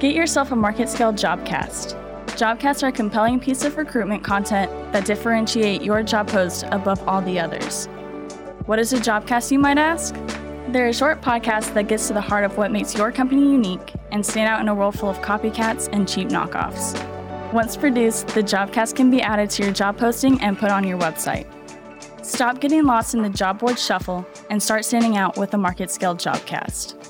Get 0.00 0.14
yourself 0.14 0.50
a 0.50 0.56
market 0.56 0.88
scale 0.88 1.12
Jobcast. 1.12 2.09
Jobcasts 2.40 2.82
are 2.82 2.86
a 2.86 2.92
compelling 2.92 3.38
piece 3.38 3.64
of 3.64 3.76
recruitment 3.76 4.24
content 4.24 4.72
that 4.94 5.04
differentiate 5.04 5.82
your 5.82 6.02
job 6.02 6.26
post 6.26 6.64
above 6.70 7.06
all 7.06 7.20
the 7.20 7.38
others. 7.38 7.84
What 8.64 8.78
is 8.78 8.94
a 8.94 8.96
Jobcast, 8.96 9.50
you 9.50 9.58
might 9.58 9.76
ask? 9.76 10.14
They're 10.68 10.88
a 10.88 10.94
short 10.94 11.20
podcast 11.20 11.74
that 11.74 11.86
gets 11.86 12.08
to 12.08 12.14
the 12.14 12.20
heart 12.22 12.44
of 12.44 12.56
what 12.56 12.72
makes 12.72 12.94
your 12.94 13.12
company 13.12 13.42
unique 13.42 13.92
and 14.10 14.24
stand 14.24 14.48
out 14.48 14.62
in 14.62 14.68
a 14.68 14.74
world 14.74 14.98
full 14.98 15.10
of 15.10 15.18
copycats 15.18 15.90
and 15.92 16.08
cheap 16.08 16.28
knockoffs. 16.28 16.94
Once 17.52 17.76
produced, 17.76 18.28
the 18.28 18.42
Jobcast 18.42 18.96
can 18.96 19.10
be 19.10 19.20
added 19.20 19.50
to 19.50 19.64
your 19.64 19.72
job 19.72 19.98
posting 19.98 20.40
and 20.40 20.58
put 20.58 20.70
on 20.70 20.82
your 20.82 20.98
website. 20.98 21.44
Stop 22.24 22.58
getting 22.62 22.86
lost 22.86 23.12
in 23.12 23.20
the 23.20 23.28
job 23.28 23.58
board 23.58 23.78
shuffle 23.78 24.26
and 24.48 24.62
start 24.62 24.86
standing 24.86 25.18
out 25.18 25.36
with 25.36 25.52
a 25.52 25.58
market 25.58 25.90
scale 25.90 26.16
Jobcast. 26.16 27.09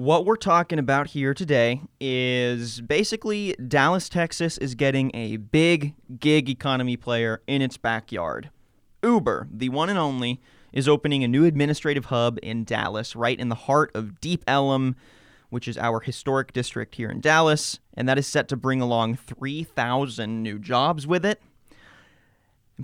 What 0.00 0.24
we're 0.24 0.36
talking 0.36 0.78
about 0.78 1.08
here 1.08 1.34
today 1.34 1.82
is 2.00 2.80
basically 2.80 3.54
Dallas, 3.68 4.08
Texas 4.08 4.56
is 4.56 4.74
getting 4.74 5.10
a 5.12 5.36
big 5.36 5.92
gig 6.18 6.48
economy 6.48 6.96
player 6.96 7.42
in 7.46 7.60
its 7.60 7.76
backyard. 7.76 8.48
Uber, 9.02 9.48
the 9.52 9.68
one 9.68 9.90
and 9.90 9.98
only, 9.98 10.40
is 10.72 10.88
opening 10.88 11.22
a 11.22 11.28
new 11.28 11.44
administrative 11.44 12.06
hub 12.06 12.38
in 12.42 12.64
Dallas, 12.64 13.14
right 13.14 13.38
in 13.38 13.50
the 13.50 13.54
heart 13.54 13.90
of 13.94 14.22
Deep 14.22 14.42
Ellum, 14.46 14.96
which 15.50 15.68
is 15.68 15.76
our 15.76 16.00
historic 16.00 16.54
district 16.54 16.94
here 16.94 17.10
in 17.10 17.20
Dallas, 17.20 17.78
and 17.92 18.08
that 18.08 18.16
is 18.16 18.26
set 18.26 18.48
to 18.48 18.56
bring 18.56 18.80
along 18.80 19.16
3,000 19.16 20.42
new 20.42 20.58
jobs 20.58 21.06
with 21.06 21.26
it. 21.26 21.42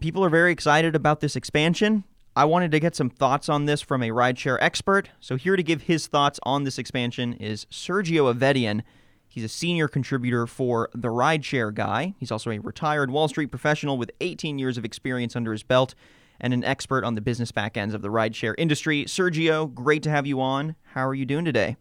People 0.02 0.22
are 0.22 0.28
very 0.28 0.52
excited 0.52 0.94
about 0.94 1.20
this 1.20 1.34
expansion. 1.34 2.04
I 2.36 2.44
wanted 2.44 2.70
to 2.72 2.80
get 2.80 2.94
some 2.94 3.08
thoughts 3.08 3.48
on 3.48 3.64
this 3.64 3.80
from 3.80 4.02
a 4.02 4.10
rideshare 4.10 4.58
expert. 4.60 5.08
So, 5.20 5.36
here 5.36 5.56
to 5.56 5.62
give 5.62 5.82
his 5.82 6.06
thoughts 6.06 6.38
on 6.42 6.64
this 6.64 6.78
expansion 6.78 7.32
is 7.32 7.64
Sergio 7.70 8.30
Avedian. 8.30 8.82
He's 9.26 9.42
a 9.42 9.48
senior 9.48 9.88
contributor 9.88 10.46
for 10.46 10.90
The 10.94 11.08
Rideshare 11.08 11.72
Guy. 11.72 12.14
He's 12.18 12.30
also 12.30 12.50
a 12.50 12.58
retired 12.58 13.10
Wall 13.10 13.28
Street 13.28 13.46
professional 13.46 13.96
with 13.96 14.10
18 14.20 14.58
years 14.58 14.76
of 14.76 14.84
experience 14.84 15.34
under 15.34 15.52
his 15.52 15.62
belt 15.62 15.94
and 16.38 16.52
an 16.52 16.62
expert 16.62 17.04
on 17.04 17.14
the 17.14 17.22
business 17.22 17.52
back 17.52 17.78
ends 17.78 17.94
of 17.94 18.02
the 18.02 18.10
rideshare 18.10 18.54
industry. 18.58 19.06
Sergio, 19.06 19.72
great 19.72 20.02
to 20.02 20.10
have 20.10 20.26
you 20.26 20.38
on. 20.42 20.76
How 20.92 21.06
are 21.06 21.14
you 21.14 21.24
doing 21.24 21.46
today? 21.46 21.78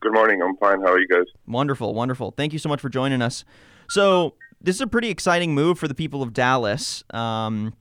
Good 0.00 0.12
morning. 0.12 0.42
I'm 0.42 0.58
fine. 0.58 0.82
How 0.82 0.92
are 0.92 1.00
you 1.00 1.08
guys? 1.08 1.24
Wonderful, 1.46 1.94
wonderful. 1.94 2.32
Thank 2.32 2.52
you 2.52 2.58
so 2.58 2.68
much 2.68 2.80
for 2.82 2.90
joining 2.90 3.22
us. 3.22 3.46
So, 3.88 4.34
this 4.60 4.76
is 4.76 4.82
a 4.82 4.86
pretty 4.86 5.08
exciting 5.08 5.54
move 5.54 5.78
for 5.78 5.88
the 5.88 5.94
people 5.94 6.22
of 6.22 6.34
Dallas. 6.34 7.02
Um, 7.14 7.72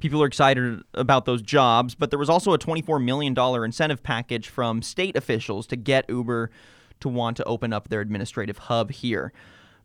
people 0.00 0.22
are 0.22 0.26
excited 0.26 0.82
about 0.94 1.24
those 1.24 1.42
jobs, 1.42 1.94
but 1.94 2.10
there 2.10 2.18
was 2.18 2.30
also 2.30 2.52
a 2.52 2.58
$24 2.58 3.02
million 3.02 3.36
incentive 3.64 4.02
package 4.02 4.48
from 4.48 4.82
state 4.82 5.16
officials 5.16 5.66
to 5.68 5.76
get 5.76 6.04
Uber 6.08 6.50
to 7.00 7.08
want 7.08 7.36
to 7.36 7.44
open 7.44 7.72
up 7.72 7.88
their 7.88 8.00
administrative 8.00 8.58
hub 8.58 8.90
here. 8.90 9.32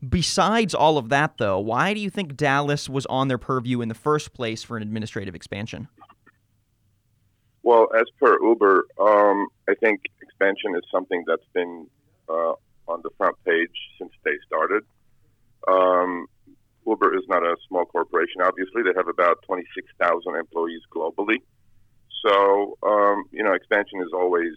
Besides 0.08 0.74
all 0.74 0.98
of 0.98 1.10
that, 1.10 1.38
though, 1.38 1.60
why 1.60 1.94
do 1.94 2.00
you 2.00 2.10
think 2.10 2.36
Dallas 2.36 2.90
was 2.90 3.06
on 3.06 3.28
their 3.28 3.38
purview 3.38 3.82
in 3.82 3.90
the 3.90 3.96
first 3.96 4.34
place 4.34 4.64
for 4.64 4.76
an 4.76 4.84
administrative 4.84 5.36
expansion? 5.36 5.88
Well, 7.64 7.88
as 7.96 8.06
per 8.20 8.42
Uber, 8.42 8.86
um, 9.00 9.48
I 9.70 9.76
think 9.76 10.02
expansion 10.22 10.76
is 10.76 10.82
something 10.92 11.24
that's 11.28 11.46
been 11.54 11.88
uh, 12.28 12.54
on 12.88 13.02
the 13.04 13.12
front 13.18 13.36
page 13.46 13.70
since 14.00 14.12
they 14.24 14.32
started. 14.48 14.84
Um, 15.68 16.26
Uber 16.86 17.16
is 17.16 17.24
not 17.28 17.44
a 17.44 17.56
small 17.68 17.86
corporation. 17.86 18.42
Obviously, 18.42 18.84
they 18.84 18.94
have 18.96 19.08
about 19.08 19.38
26,000 19.46 20.36
employees 20.36 20.82
globally. 20.94 21.38
So, 22.26 22.78
um, 22.84 23.24
you 23.32 23.44
know, 23.44 23.54
expansion 23.54 24.02
is 24.02 24.12
always 24.14 24.54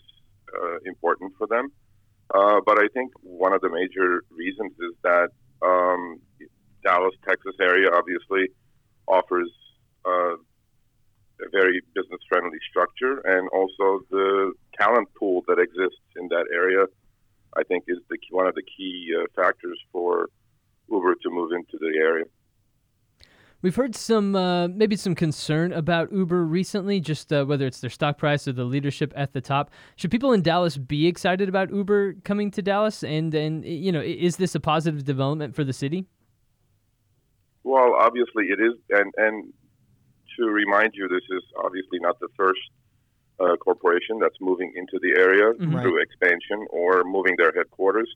uh, 0.55 0.79
important 0.85 1.33
for 1.39 1.47
them. 1.47 1.73
Uh, 2.35 2.61
but 2.65 2.79
I 2.79 2.89
think 2.95 3.13
one 3.23 3.53
of 3.53 3.61
the 3.61 3.69
major 3.69 4.23
reasons 4.31 4.73
is 4.73 4.95
that 5.03 5.29
um, 5.63 6.21
Dallas, 6.83 7.15
Texas 7.27 7.55
area 7.61 7.91
obviously 7.93 8.49
offers 9.07 9.51
uh, 10.05 10.35
a 10.35 11.49
very 11.51 11.81
business 11.95 12.21
friendly 12.29 12.59
structure, 12.71 13.21
and 13.25 13.49
also 13.51 14.05
the 14.11 14.53
talent 14.79 15.09
pool 15.19 15.43
that 15.49 15.59
exists 15.59 16.05
in 16.17 16.29
that 16.29 16.47
area. 16.53 16.87
I 17.57 17.63
think 17.63 17.85
is 17.87 17.99
the 18.11 18.19
one 18.31 18.47
of 18.47 18.55
the 18.55 18.63
key 18.63 19.15
uh, 19.17 19.27
factors 19.37 19.79
for 19.93 20.29
Uber 20.90 21.14
to 21.14 21.31
move 21.31 21.53
into 21.53 21.79
the 21.79 21.99
area. 21.99 22.25
We've 23.62 23.75
heard 23.77 23.94
some, 23.97 24.37
uh, 24.37 24.68
maybe 24.68 24.94
some 24.94 25.14
concern 25.14 25.73
about 25.73 26.12
Uber 26.12 26.44
recently, 26.44 27.01
just 27.01 27.33
uh, 27.33 27.47
whether 27.47 27.66
it's 27.66 27.81
their 27.81 27.88
stock 27.88 28.18
price 28.18 28.47
or 28.47 28.53
the 28.53 28.64
leadership 28.64 29.14
at 29.16 29.33
the 29.33 29.40
top. 29.40 29.70
Should 29.97 30.11
people 30.11 30.35
in 30.35 30.42
Dallas 30.42 30.77
be 30.77 31.07
excited 31.07 31.49
about 31.49 31.70
Uber 31.70 32.16
coming 32.25 32.51
to 32.51 32.61
Dallas? 32.61 33.03
And, 33.03 33.35
and 33.35 33.64
you 33.64 33.90
know, 33.90 34.03
is 34.03 34.37
this 34.37 34.55
a 34.55 34.61
positive 34.61 35.05
development 35.05 35.55
for 35.55 35.64
the 35.64 35.73
city? 35.73 36.05
Well, 37.62 37.94
obviously 37.99 38.49
it 38.49 38.61
is, 38.61 38.75
and 38.90 39.11
and 39.16 39.51
to 40.37 40.44
remind 40.51 40.90
you, 40.94 41.09
this 41.09 41.25
is 41.31 41.42
obviously 41.64 41.99
not 42.01 42.20
the 42.20 42.29
first 42.37 42.61
uh, 43.40 43.57
corporation 43.57 44.18
that's 44.20 44.37
moving 44.40 44.73
into 44.77 44.99
the 45.01 45.18
area 45.18 45.55
Mhm. 45.55 45.81
through 45.81 46.03
expansion 46.03 46.66
or 46.68 47.03
moving 47.05 47.37
their 47.38 47.53
headquarters. 47.53 48.14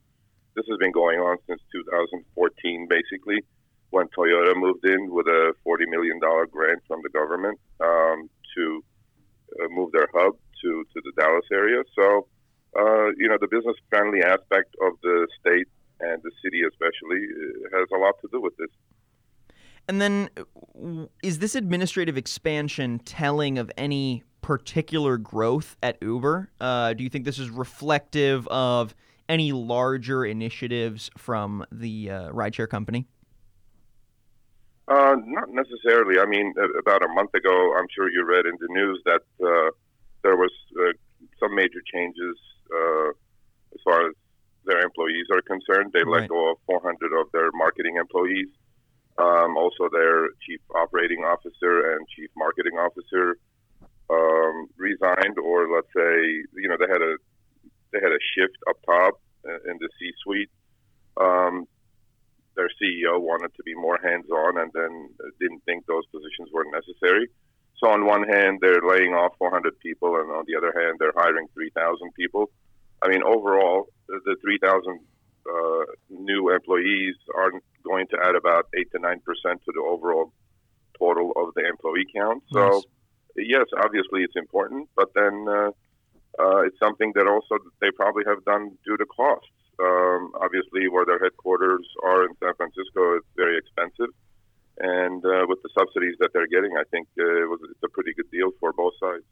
This 0.59 0.67
has 0.71 0.77
been 0.77 0.91
going 0.91 1.19
on 1.19 1.37
since 1.47 1.61
2014, 1.71 2.87
basically, 2.89 3.39
when 3.91 4.07
Toyota 4.09 4.53
moved 4.57 4.83
in 4.83 5.09
with 5.09 5.25
a 5.27 5.53
40 5.63 5.85
million 5.85 6.19
dollar 6.19 6.47
grant 6.47 6.81
from 6.85 6.99
the 7.01 7.07
government 7.07 7.57
um, 7.79 8.29
to 8.57 8.83
uh, 9.55 9.67
move 9.69 9.93
their 9.93 10.09
hub 10.13 10.33
to 10.61 10.83
to 10.93 11.01
the 11.05 11.13
Dallas 11.17 11.45
area. 11.53 11.81
So, 11.95 12.27
uh, 12.77 13.07
you 13.15 13.29
know, 13.29 13.37
the 13.39 13.47
business 13.49 13.77
friendly 13.89 14.21
aspect 14.21 14.75
of 14.81 14.99
the 15.01 15.27
state 15.39 15.69
and 16.01 16.21
the 16.23 16.31
city, 16.43 16.63
especially, 16.67 17.23
uh, 17.23 17.79
has 17.79 17.87
a 17.95 17.97
lot 17.97 18.15
to 18.19 18.27
do 18.29 18.41
with 18.41 18.57
this. 18.57 18.69
And 19.87 20.01
then, 20.01 20.29
is 21.23 21.39
this 21.39 21.55
administrative 21.55 22.17
expansion 22.17 22.99
telling 23.05 23.57
of 23.57 23.71
any 23.77 24.23
particular 24.41 25.17
growth 25.17 25.77
at 25.81 25.97
Uber? 26.01 26.51
Uh, 26.59 26.91
do 26.91 27.03
you 27.05 27.09
think 27.09 27.23
this 27.23 27.39
is 27.39 27.49
reflective 27.49 28.45
of 28.49 28.93
any 29.29 29.51
larger 29.51 30.25
initiatives 30.25 31.09
from 31.17 31.63
the 31.71 32.09
uh, 32.09 32.29
rideshare 32.31 32.67
company? 32.67 33.07
Uh, 34.87 35.15
not 35.23 35.49
necessarily. 35.49 36.19
I 36.19 36.25
mean, 36.25 36.53
about 36.79 37.03
a 37.03 37.07
month 37.09 37.33
ago, 37.35 37.75
I'm 37.77 37.85
sure 37.95 38.09
you 38.11 38.25
read 38.25 38.45
in 38.47 38.57
the 38.59 38.67
news 38.73 38.99
that 39.05 39.21
uh, 39.39 39.69
there 40.23 40.35
was 40.35 40.51
uh, 40.81 40.93
some 41.39 41.53
major 41.55 41.79
changes 41.93 42.35
uh, 42.75 43.09
as 43.09 43.81
far 43.85 44.07
as 44.09 44.15
their 44.65 44.79
employees 44.79 45.27
are 45.31 45.41
concerned. 45.41 45.91
They 45.93 46.03
Right. 46.03 46.21
let 46.21 46.29
go 46.29 46.51
of 46.51 46.57
400 46.65 47.13
of 47.21 47.31
their 47.31 47.51
marketing 47.53 47.97
employees. 47.97 48.47
Um, 49.19 49.57
also, 49.57 49.89
their 49.91 50.29
chief 50.45 50.59
operating 50.73 51.19
officer 51.23 51.93
and 51.93 52.07
chief 52.09 52.29
marketing 52.35 52.77
officer 52.79 53.37
um, 54.09 54.67
resigned, 54.77 55.37
or 55.37 55.69
let's 55.73 55.91
say, 55.95 56.15
you 56.55 56.67
know, 56.67 56.77
they 56.79 56.91
had 56.91 57.01
a 57.01 57.17
they 57.91 57.99
had 57.99 58.11
a 58.11 58.21
shift 58.35 58.57
up 58.69 58.77
top 58.85 59.21
in 59.45 59.77
the 59.79 59.89
C-suite. 59.99 60.49
Um, 61.17 61.67
their 62.55 62.69
CEO 62.81 63.19
wanted 63.19 63.55
to 63.55 63.63
be 63.63 63.73
more 63.73 63.99
hands-on, 64.03 64.59
and 64.59 64.71
then 64.73 65.09
didn't 65.39 65.63
think 65.65 65.85
those 65.85 66.05
positions 66.07 66.49
were 66.51 66.65
necessary. 66.71 67.27
So 67.77 67.89
on 67.89 68.05
one 68.05 68.23
hand, 68.27 68.59
they're 68.61 68.81
laying 68.81 69.13
off 69.13 69.33
400 69.39 69.79
people, 69.79 70.17
and 70.17 70.29
on 70.31 70.43
the 70.47 70.55
other 70.57 70.73
hand, 70.75 70.97
they're 70.99 71.13
hiring 71.15 71.47
3,000 71.53 72.13
people. 72.13 72.51
I 73.01 73.07
mean, 73.07 73.23
overall, 73.23 73.87
the, 74.07 74.19
the 74.25 74.35
3,000 74.41 74.99
uh, 75.49 75.85
new 76.09 76.53
employees 76.53 77.15
aren't 77.35 77.63
going 77.83 78.07
to 78.07 78.17
add 78.21 78.35
about 78.35 78.67
eight 78.77 78.91
to 78.91 78.99
nine 78.99 79.21
percent 79.21 79.61
to 79.65 79.71
the 79.73 79.81
overall 79.81 80.33
total 80.99 81.31
of 81.37 81.53
the 81.55 81.65
employee 81.65 82.05
count. 82.13 82.43
So, 82.51 82.67
Nice. 82.67 82.83
yes, 83.37 83.65
obviously 83.81 84.23
it's 84.23 84.35
important, 84.35 84.89
but 84.95 85.09
then 85.15 85.45
uh, 85.47 85.71
uh, 86.39 86.61
it's 86.65 86.79
something 86.79 87.11
that 87.15 87.27
also 87.27 87.57
they 87.81 87.91
probably 87.91 88.23
have 88.25 88.43
done 88.45 88.71
due 88.85 88.97
to 88.97 89.05
costs. 89.05 89.51
Um, 89.79 90.31
obviously, 90.41 90.89
where 90.89 91.05
their 91.05 91.19
headquarters 91.19 91.85
are 92.03 92.25
in 92.25 92.31
San 92.43 92.53
Francisco, 92.55 93.15
it's 93.15 93.27
very 93.35 93.57
expensive, 93.57 94.13
and 94.79 95.23
uh, 95.25 95.45
with 95.47 95.61
the 95.63 95.69
subsidies 95.77 96.15
that 96.19 96.31
they're 96.33 96.47
getting, 96.47 96.71
I 96.77 96.83
think 96.91 97.07
uh, 97.19 97.23
it 97.23 97.49
was 97.49 97.59
it's 97.69 97.83
a 97.83 97.89
pretty 97.89 98.13
good 98.13 98.29
deal 98.31 98.51
for 98.59 98.73
both 98.73 98.93
sides. 98.99 99.23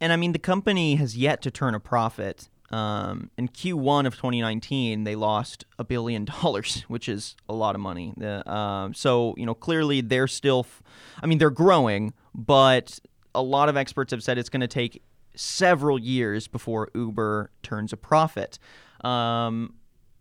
And 0.00 0.12
I 0.12 0.16
mean, 0.16 0.32
the 0.32 0.38
company 0.38 0.94
has 0.96 1.16
yet 1.16 1.42
to 1.42 1.50
turn 1.50 1.74
a 1.74 1.80
profit. 1.80 2.48
Um, 2.70 3.30
in 3.36 3.48
Q1 3.48 4.06
of 4.06 4.14
2019, 4.14 5.04
they 5.04 5.16
lost 5.16 5.64
a 5.78 5.84
billion 5.84 6.24
dollars, 6.42 6.82
which 6.82 7.08
is 7.08 7.36
a 7.48 7.52
lot 7.52 7.74
of 7.74 7.80
money. 7.80 8.14
Um, 8.46 8.94
so, 8.94 9.34
you 9.36 9.44
know, 9.44 9.54
clearly 9.54 10.00
they're 10.00 10.28
still, 10.28 10.60
f- 10.60 10.82
I 11.22 11.26
mean, 11.26 11.38
they're 11.38 11.50
growing, 11.50 12.14
but 12.34 12.98
a 13.34 13.42
lot 13.42 13.68
of 13.68 13.76
experts 13.76 14.12
have 14.12 14.22
said 14.22 14.38
it's 14.38 14.48
going 14.48 14.60
to 14.60 14.68
take 14.68 15.02
several 15.34 15.98
years 15.98 16.48
before 16.48 16.90
Uber 16.94 17.50
turns 17.62 17.92
a 17.92 17.96
profit. 17.96 18.58
Um, 19.02 19.74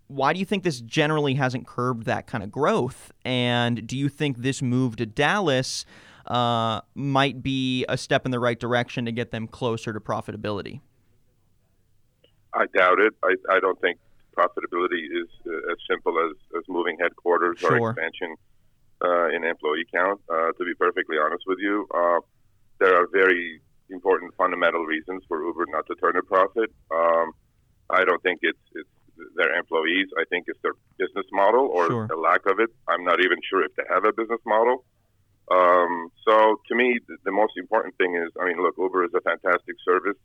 why 0.08 0.34
do 0.34 0.40
you 0.40 0.46
think 0.46 0.64
this 0.64 0.82
generally 0.82 1.36
hasn't 1.36 1.68
curbed 1.68 2.06
that 2.06 2.26
kind 2.26 2.44
of 2.44 2.52
growth? 2.52 3.12
And 3.24 3.86
do 3.86 3.98
you 3.98 4.10
think 4.10 4.38
this 4.38 4.62
move 4.62 4.96
to 4.96 5.06
Dallas 5.06 5.86
uh, 6.28 6.82
might 6.96 7.44
be 7.44 7.86
a 7.88 7.98
step 7.98 8.26
in 8.26 8.32
the 8.32 8.40
right 8.40 8.60
direction 8.60 9.06
to 9.06 9.12
get 9.12 9.32
them 9.32 9.48
closer 9.48 9.94
to 9.94 10.00
profitability? 10.00 10.82
I 12.54 12.66
doubt 12.76 13.00
it. 13.00 13.14
I, 13.24 13.36
I 13.52 13.60
don't 13.60 13.80
think 13.82 14.00
profitability 14.36 15.06
is 15.06 15.28
uh, 15.46 15.72
as 15.72 15.78
simple 15.90 16.16
as, 16.18 16.36
as 16.58 16.64
moving 16.68 16.98
headquarters 17.00 17.60
Sure. 17.60 17.80
or 17.80 17.92
expansion 17.92 18.36
uh, 19.04 19.28
in 19.30 19.44
employee 19.44 19.86
count. 19.94 20.22
Uh, 20.30 20.52
to 20.58 20.66
be 20.66 20.74
perfectly 20.74 21.18
honest 21.24 21.44
with 21.46 21.60
you, 21.60 21.88
uh, 21.94 22.20
there 22.80 22.96
are 22.96 23.08
very 23.12 23.62
important 23.92 24.34
fundamental 24.36 24.86
reasons 24.86 25.24
for 25.28 25.44
Uber 25.44 25.66
not 25.70 25.86
to 25.88 25.96
turn 25.96 26.18
a 26.18 26.24
profit. 26.24 26.72
Um, 26.92 27.32
I 27.90 28.06
don't 28.06 28.22
think 28.24 28.40
it's 28.42 28.60
it's 28.74 28.90
their 29.36 29.54
employees. 29.56 30.08
I 30.18 30.24
think 30.30 30.46
it's 30.48 30.60
their 30.62 30.76
business 30.98 31.26
model 31.32 31.68
or 31.68 31.88
Sure. 31.88 32.08
the 32.08 32.16
lack 32.16 32.46
of 32.46 32.60
it. 32.60 32.70
I'm 32.88 33.04
not 33.04 33.20
even 33.20 33.40
sure 33.50 33.64
if 33.66 33.76
they 33.76 33.84
have 33.90 34.06
a 34.06 34.14
business 34.14 34.40
model. 34.46 34.86
Um, 35.52 36.12
so 36.26 36.62
to 36.68 36.76
me, 36.76 37.00
the, 37.08 37.18
the 37.26 37.32
most 37.32 37.58
important 37.58 37.98
thing 37.98 38.16
is, 38.16 38.32
I 38.40 38.46
mean, 38.46 38.62
look, 38.62 38.76
Uber 38.78 39.04
is 39.06 39.12
a 39.16 39.22
fantastic 39.22 39.76
service 39.84 40.16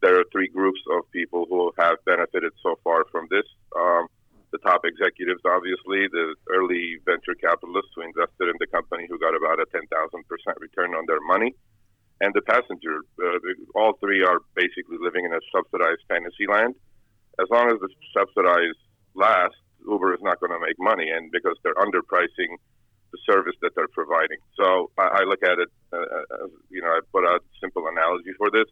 there 0.00 0.18
are 0.18 0.24
three 0.32 0.48
groups 0.48 0.80
of 0.96 1.10
people 1.12 1.46
who 1.48 1.72
have 1.78 1.96
benefited 2.04 2.52
so 2.62 2.76
far 2.82 3.04
from 3.12 3.28
this. 3.30 3.44
Um, 3.76 4.08
the 4.50 4.58
top 4.58 4.82
executives, 4.84 5.40
obviously, 5.46 6.08
the 6.10 6.34
early 6.50 6.98
venture 7.04 7.36
capitalists 7.38 7.92
who 7.94 8.02
invested 8.02 8.48
in 8.50 8.56
the 8.58 8.66
company 8.66 9.06
who 9.08 9.18
got 9.18 9.36
about 9.36 9.60
a 9.60 9.66
10,000% 9.70 9.86
return 10.58 10.94
on 10.94 11.04
their 11.06 11.20
money, 11.20 11.54
and 12.20 12.34
the 12.34 12.42
passenger. 12.42 13.00
Uh, 13.16 13.38
all 13.74 13.94
three 14.00 14.22
are 14.22 14.40
basically 14.54 14.98
living 15.00 15.24
in 15.24 15.32
a 15.32 15.40
subsidized 15.54 16.04
fantasy 16.08 16.46
land. 16.48 16.74
As 17.40 17.48
long 17.50 17.72
as 17.72 17.80
the 17.80 17.88
subsidized 18.12 18.80
lasts, 19.14 19.56
Uber 19.88 20.14
is 20.14 20.20
not 20.22 20.40
going 20.40 20.52
to 20.52 20.60
make 20.60 20.76
money, 20.78 21.08
and 21.08 21.32
because 21.32 21.56
they're 21.64 21.78
underpricing 21.80 22.60
the 23.12 23.18
service 23.26 23.56
that 23.62 23.72
they're 23.74 23.90
providing. 23.90 24.38
So 24.54 24.90
I, 24.98 25.20
I 25.20 25.22
look 25.24 25.42
at 25.42 25.58
it, 25.58 25.68
uh, 25.92 26.44
as, 26.44 26.50
you 26.70 26.82
know, 26.82 26.92
I 26.92 27.00
put 27.10 27.24
a 27.24 27.40
simple 27.60 27.88
analogy 27.88 28.30
for 28.38 28.50
this. 28.50 28.68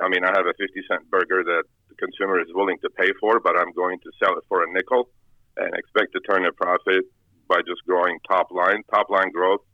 I 0.00 0.08
mean, 0.08 0.22
I 0.24 0.30
have 0.36 0.46
a 0.46 0.54
50 0.54 0.70
cent 0.86 1.10
burger 1.10 1.42
that 1.42 1.64
the 1.88 1.96
consumer 1.96 2.38
is 2.38 2.46
willing 2.52 2.76
to 2.84 2.90
pay 2.90 3.10
for, 3.18 3.40
but 3.40 3.58
I'm 3.58 3.72
going 3.72 3.98
to 4.04 4.10
sell 4.22 4.36
it 4.36 4.44
for 4.48 4.62
a 4.62 4.70
nickel 4.70 5.08
and 5.56 5.72
expect 5.74 6.12
to 6.12 6.20
turn 6.20 6.44
a 6.44 6.52
profit 6.52 7.08
by 7.48 7.64
just 7.66 7.80
growing 7.86 8.18
top 8.28 8.52
line. 8.52 8.82
Top 8.92 9.08
line 9.08 9.32
growth 9.32 9.64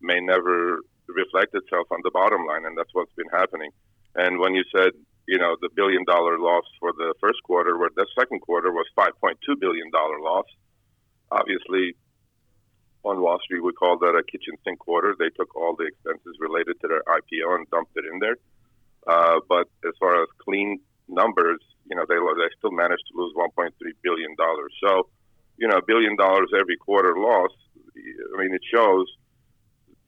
may 0.00 0.20
never 0.20 0.80
reflect 1.08 1.54
itself 1.54 1.86
on 1.90 2.00
the 2.02 2.10
bottom 2.10 2.46
line, 2.46 2.64
and 2.64 2.76
that's 2.76 2.92
what's 2.92 3.12
been 3.14 3.30
happening. 3.32 3.70
And 4.14 4.38
when 4.38 4.54
you 4.54 4.64
said, 4.74 4.92
you 5.28 5.38
know, 5.38 5.56
the 5.60 5.68
billion 5.74 6.04
dollar 6.04 6.38
loss 6.38 6.64
for 6.80 6.92
the 6.92 7.14
first 7.20 7.42
quarter, 7.44 7.76
where 7.76 7.90
the 7.94 8.06
second 8.18 8.40
quarter 8.40 8.72
was 8.72 8.86
5.2 8.96 9.34
billion 9.60 9.90
dollar 9.90 10.20
loss, 10.20 10.46
obviously 11.30 11.94
on 13.04 13.20
Wall 13.20 13.38
Street 13.42 13.62
we 13.62 13.72
call 13.72 13.98
that 13.98 14.18
a 14.18 14.22
kitchen 14.22 14.54
sink 14.64 14.78
quarter. 14.78 15.14
They 15.18 15.30
took 15.30 15.54
all 15.54 15.76
the 15.76 15.86
expenses 15.86 16.36
related 16.40 16.80
to 16.80 16.88
their 16.88 17.02
IPO 17.06 17.54
and 17.54 17.70
dumped 17.70 17.96
it 17.96 18.04
in 18.12 18.18
there. 18.18 18.36
Uh, 19.06 19.38
but 19.48 19.68
as 19.86 19.94
far 20.00 20.22
as 20.22 20.28
clean 20.42 20.80
numbers, 21.08 21.60
you 21.88 21.94
know, 21.94 22.04
they 22.08 22.16
they 22.16 22.50
still 22.58 22.72
managed 22.72 23.04
to 23.12 23.18
lose 23.18 23.32
1.3 23.36 23.70
billion 24.02 24.34
dollars. 24.36 24.72
So, 24.82 25.08
you 25.56 25.68
know, 25.68 25.78
a 25.78 25.86
billion 25.86 26.16
dollars 26.16 26.50
every 26.58 26.76
quarter 26.76 27.14
loss. 27.16 27.52
I 27.96 28.42
mean, 28.42 28.52
it 28.52 28.62
shows 28.74 29.06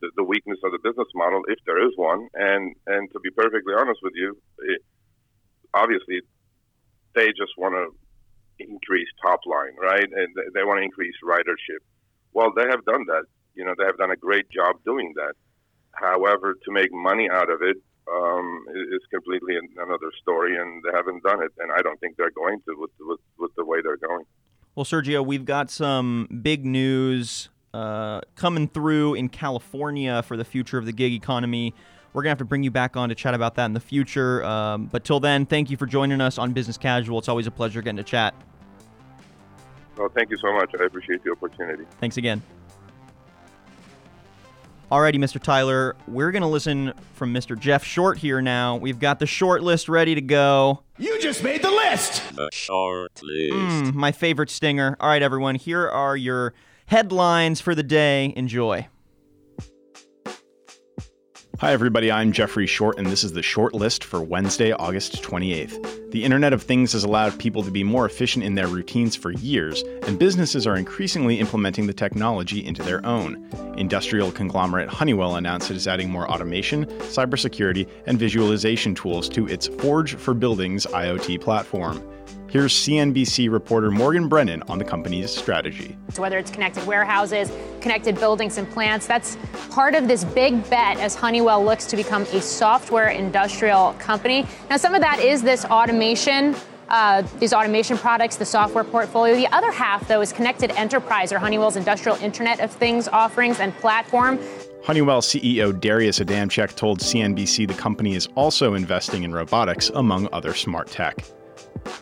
the, 0.00 0.10
the 0.16 0.24
weakness 0.24 0.58
of 0.64 0.72
the 0.72 0.78
business 0.82 1.08
model, 1.14 1.42
if 1.48 1.58
there 1.66 1.84
is 1.86 1.92
one. 1.96 2.28
And 2.34 2.74
and 2.86 3.10
to 3.12 3.20
be 3.20 3.30
perfectly 3.30 3.74
honest 3.76 4.00
with 4.02 4.12
you, 4.14 4.36
it, 4.60 4.82
obviously, 5.74 6.20
they 7.14 7.28
just 7.28 7.52
want 7.56 7.74
to 7.74 7.94
increase 8.58 9.08
top 9.22 9.40
line, 9.46 9.74
right? 9.80 10.08
And 10.10 10.34
they, 10.34 10.42
they 10.54 10.64
want 10.64 10.78
to 10.78 10.82
increase 10.82 11.14
ridership. 11.24 11.82
Well, 12.32 12.52
they 12.54 12.66
have 12.68 12.84
done 12.84 13.04
that. 13.06 13.24
You 13.54 13.64
know, 13.64 13.74
they 13.76 13.84
have 13.84 13.98
done 13.98 14.10
a 14.10 14.16
great 14.16 14.50
job 14.50 14.76
doing 14.84 15.12
that. 15.16 15.34
However, 15.92 16.54
to 16.64 16.72
make 16.72 16.92
money 16.92 17.28
out 17.30 17.50
of 17.50 17.60
it 17.62 17.76
um, 18.10 18.64
is 18.92 19.02
completely 19.10 19.56
another 19.76 20.10
story, 20.22 20.56
and 20.56 20.82
they 20.84 20.96
haven't 20.96 21.22
done 21.22 21.42
it. 21.42 21.52
And 21.58 21.72
I 21.72 21.82
don't 21.82 21.98
think 22.00 22.16
they're 22.16 22.30
going 22.30 22.60
to 22.66 22.76
with, 22.78 22.90
with, 23.00 23.20
with 23.38 23.50
the 23.56 23.64
way 23.64 23.78
they're 23.82 23.96
going. 23.96 24.24
Well, 24.74 24.84
Sergio, 24.84 25.26
we've 25.26 25.44
got 25.44 25.70
some 25.70 26.28
big 26.42 26.64
news 26.64 27.48
uh, 27.74 28.20
coming 28.34 28.68
through 28.68 29.14
in 29.14 29.28
California 29.28 30.22
for 30.22 30.36
the 30.36 30.44
future 30.44 30.78
of 30.78 30.86
the 30.86 30.92
gig 30.92 31.12
economy. 31.12 31.74
We're 32.12 32.22
going 32.22 32.28
to 32.28 32.32
have 32.32 32.38
to 32.38 32.44
bring 32.44 32.62
you 32.62 32.70
back 32.70 32.96
on 32.96 33.10
to 33.10 33.14
chat 33.14 33.34
about 33.34 33.54
that 33.56 33.66
in 33.66 33.74
the 33.74 33.80
future. 33.80 34.42
Um, 34.44 34.86
but 34.86 35.04
till 35.04 35.20
then, 35.20 35.46
thank 35.46 35.70
you 35.70 35.76
for 35.76 35.86
joining 35.86 36.20
us 36.20 36.38
on 36.38 36.52
Business 36.52 36.78
Casual. 36.78 37.18
It's 37.18 37.28
always 37.28 37.46
a 37.46 37.50
pleasure 37.50 37.82
getting 37.82 37.98
to 37.98 38.02
chat. 38.02 38.34
Well, 39.96 40.08
thank 40.08 40.30
you 40.30 40.36
so 40.38 40.52
much. 40.52 40.70
I 40.80 40.84
appreciate 40.84 41.22
the 41.24 41.32
opportunity. 41.32 41.84
Thanks 42.00 42.16
again. 42.16 42.42
Alrighty, 44.90 45.16
Mr. 45.16 45.42
Tyler, 45.42 45.96
we're 46.06 46.30
going 46.30 46.42
to 46.42 46.48
listen 46.48 46.94
from 47.12 47.34
Mr. 47.34 47.58
Jeff 47.58 47.84
Short 47.84 48.16
here 48.16 48.40
now. 48.40 48.76
We've 48.76 48.98
got 48.98 49.18
the 49.18 49.26
short 49.26 49.62
list 49.62 49.86
ready 49.86 50.14
to 50.14 50.22
go. 50.22 50.82
You 50.96 51.20
just 51.20 51.44
made 51.44 51.60
the 51.60 51.70
list! 51.70 52.22
The 52.34 52.48
short 52.54 53.20
list. 53.22 53.52
Mm, 53.52 53.92
my 53.92 54.12
favorite 54.12 54.48
stinger. 54.48 54.96
All 54.98 55.10
right, 55.10 55.20
everyone, 55.20 55.56
here 55.56 55.86
are 55.86 56.16
your 56.16 56.54
headlines 56.88 57.60
for 57.60 57.74
the 57.74 57.82
day. 57.82 58.32
Enjoy. 58.34 58.88
Hi, 61.58 61.72
everybody. 61.72 62.10
I'm 62.10 62.32
Jeffrey 62.32 62.66
Short, 62.66 62.98
and 62.98 63.08
this 63.08 63.24
is 63.24 63.32
the 63.32 63.42
short 63.42 63.74
list 63.74 64.04
for 64.04 64.22
Wednesday, 64.22 64.72
August 64.72 65.22
28th. 65.22 66.12
The 66.12 66.24
Internet 66.24 66.52
of 66.52 66.62
Things 66.62 66.92
has 66.92 67.04
allowed 67.04 67.38
people 67.38 67.62
to 67.64 67.70
be 67.70 67.84
more 67.84 68.06
efficient 68.06 68.44
in 68.44 68.54
their 68.54 68.68
routines 68.68 69.16
for 69.16 69.32
years, 69.32 69.82
and 70.06 70.18
businesses 70.18 70.66
are 70.66 70.76
increasingly 70.76 71.40
implementing 71.40 71.86
the 71.86 71.92
technology 71.92 72.64
into 72.64 72.82
their 72.82 73.04
own. 73.04 73.50
Industrial 73.76 74.32
conglomerate 74.32 74.88
Honeywell 74.88 75.36
announced 75.36 75.70
it 75.70 75.76
is 75.76 75.88
adding 75.88 76.08
more 76.08 76.30
automation, 76.30 76.86
cybersecurity, 76.86 77.86
and 78.06 78.18
visualization 78.18 78.94
tools 78.94 79.28
to 79.30 79.46
its 79.48 79.66
Forge 79.66 80.14
for 80.14 80.32
Buildings 80.32 80.86
IoT 80.86 81.40
platform. 81.40 82.02
Here's 82.50 82.72
CNBC 82.72 83.50
reporter 83.52 83.90
Morgan 83.90 84.26
Brennan 84.26 84.62
on 84.68 84.78
the 84.78 84.84
company's 84.84 85.30
strategy. 85.30 85.98
So 86.08 86.22
whether 86.22 86.38
it's 86.38 86.50
connected 86.50 86.86
warehouses, 86.86 87.52
connected 87.82 88.14
buildings 88.14 88.56
and 88.56 88.66
plants, 88.70 89.06
that's 89.06 89.36
part 89.68 89.94
of 89.94 90.08
this 90.08 90.24
big 90.24 90.68
bet 90.70 90.98
as 90.98 91.14
Honeywell 91.14 91.62
looks 91.62 91.84
to 91.86 91.96
become 91.96 92.22
a 92.22 92.40
software 92.40 93.08
industrial 93.08 93.92
company. 93.98 94.46
Now, 94.70 94.78
some 94.78 94.94
of 94.94 95.02
that 95.02 95.20
is 95.20 95.42
this 95.42 95.66
automation 95.66 96.56
uh, 96.88 97.22
these 97.38 97.52
automation 97.52 97.98
products, 97.98 98.36
the 98.36 98.46
software 98.46 98.82
portfolio. 98.82 99.36
The 99.36 99.54
other 99.54 99.70
half, 99.70 100.08
though, 100.08 100.22
is 100.22 100.32
connected 100.32 100.70
enterprise 100.70 101.32
or 101.32 101.38
Honeywell's 101.38 101.76
industrial 101.76 102.16
Internet 102.22 102.60
of 102.60 102.70
Things 102.70 103.08
offerings 103.08 103.60
and 103.60 103.76
platform. 103.76 104.38
Honeywell 104.84 105.20
CEO 105.20 105.78
Darius 105.78 106.18
Adamczyk 106.18 106.76
told 106.76 107.00
CNBC 107.00 107.68
the 107.68 107.74
company 107.74 108.14
is 108.14 108.26
also 108.36 108.72
investing 108.72 109.24
in 109.24 109.34
robotics, 109.34 109.90
among 109.90 110.30
other 110.32 110.54
smart 110.54 110.88
tech. 110.88 111.22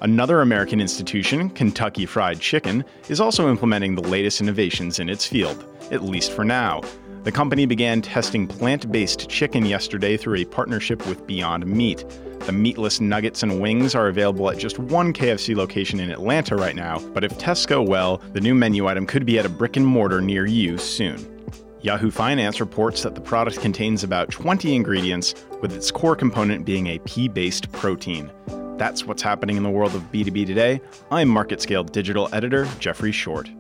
Another 0.01 0.41
American 0.41 0.81
institution, 0.81 1.51
Kentucky 1.51 2.07
Fried 2.07 2.41
Chicken, 2.41 2.85
is 3.09 3.21
also 3.21 3.49
implementing 3.49 3.95
the 3.95 4.03
latest 4.09 4.41
innovations 4.41 4.99
in 4.99 5.09
its 5.09 5.27
field, 5.27 5.65
at 5.91 6.03
least 6.03 6.33
for 6.33 6.45
now. 6.45 6.83
The 7.25 7.33
company 7.33 7.67
began 7.67 8.03
testing 8.03 8.47
plant 8.47 8.93
based 8.93 9.29
chicken 9.29 9.67
yesterday 9.67 10.17
through 10.17 10.37
a 10.37 10.45
partnership 10.45 11.07
with 11.07 11.27
Beyond 11.27 11.67
Meat. 11.67 12.05
The 12.41 12.53
meatless 12.53 13.01
nuggets 13.01 13.43
and 13.43 13.61
wings 13.61 13.97
are 13.97 14.07
available 14.07 14.49
at 14.49 14.59
just 14.59 14.79
one 14.79 15.13
KFC 15.13 15.57
location 15.57 15.99
in 15.99 16.11
Atlanta 16.11 16.55
right 16.55 16.77
now, 16.77 17.01
but 17.13 17.25
if 17.25 17.37
tests 17.37 17.67
go 17.67 17.83
well, 17.83 18.23
the 18.33 18.41
new 18.41 18.55
menu 18.55 18.87
item 18.87 19.07
could 19.07 19.27
be 19.27 19.41
at 19.41 19.47
a 19.47 19.49
brick 19.49 19.77
and 19.77 19.85
mortar 19.85 20.21
near 20.21 20.47
you 20.47 20.79
soon. 20.79 21.33
Yahoo 21.81 22.11
Finance 22.11 22.61
reports 22.61 23.03
that 23.03 23.15
the 23.15 23.21
product 23.21 23.61
contains 23.61 24.05
about 24.05 24.31
20 24.31 24.75
ingredients, 24.75 25.35
with 25.61 25.73
its 25.73 25.91
core 25.91 26.15
component 26.15 26.65
being 26.65 26.87
a 26.87 26.99
pea 27.01 27.27
based 27.27 27.71
protein. 27.73 28.31
That's 28.77 29.05
what's 29.07 29.23
happening 29.23 29.57
in 29.57 29.63
the 29.63 29.71
world 29.71 29.95
of 29.95 30.03
B2B 30.13 30.47
today. 30.47 30.81
I'm 31.11 31.29
Market 31.29 31.63
Scale 31.63 31.83
digital 31.85 32.29
editor 32.33 32.69
Jeffrey 32.79 33.13
Short. 33.13 33.51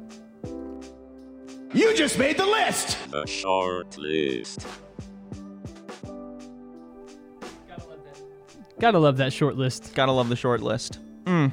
You 1.72 1.94
just 1.96 2.18
made 2.18 2.36
the 2.36 2.44
list! 2.46 2.98
A 3.14 3.26
short 3.26 3.96
list. 3.96 4.66
Gotta 8.78 8.98
love 8.98 9.16
that 9.16 9.32
short 9.32 9.56
list. 9.56 9.94
Gotta 9.94 10.12
love 10.12 10.28
the 10.28 10.36
short 10.36 10.60
list. 10.60 10.98
Mm. 11.24 11.52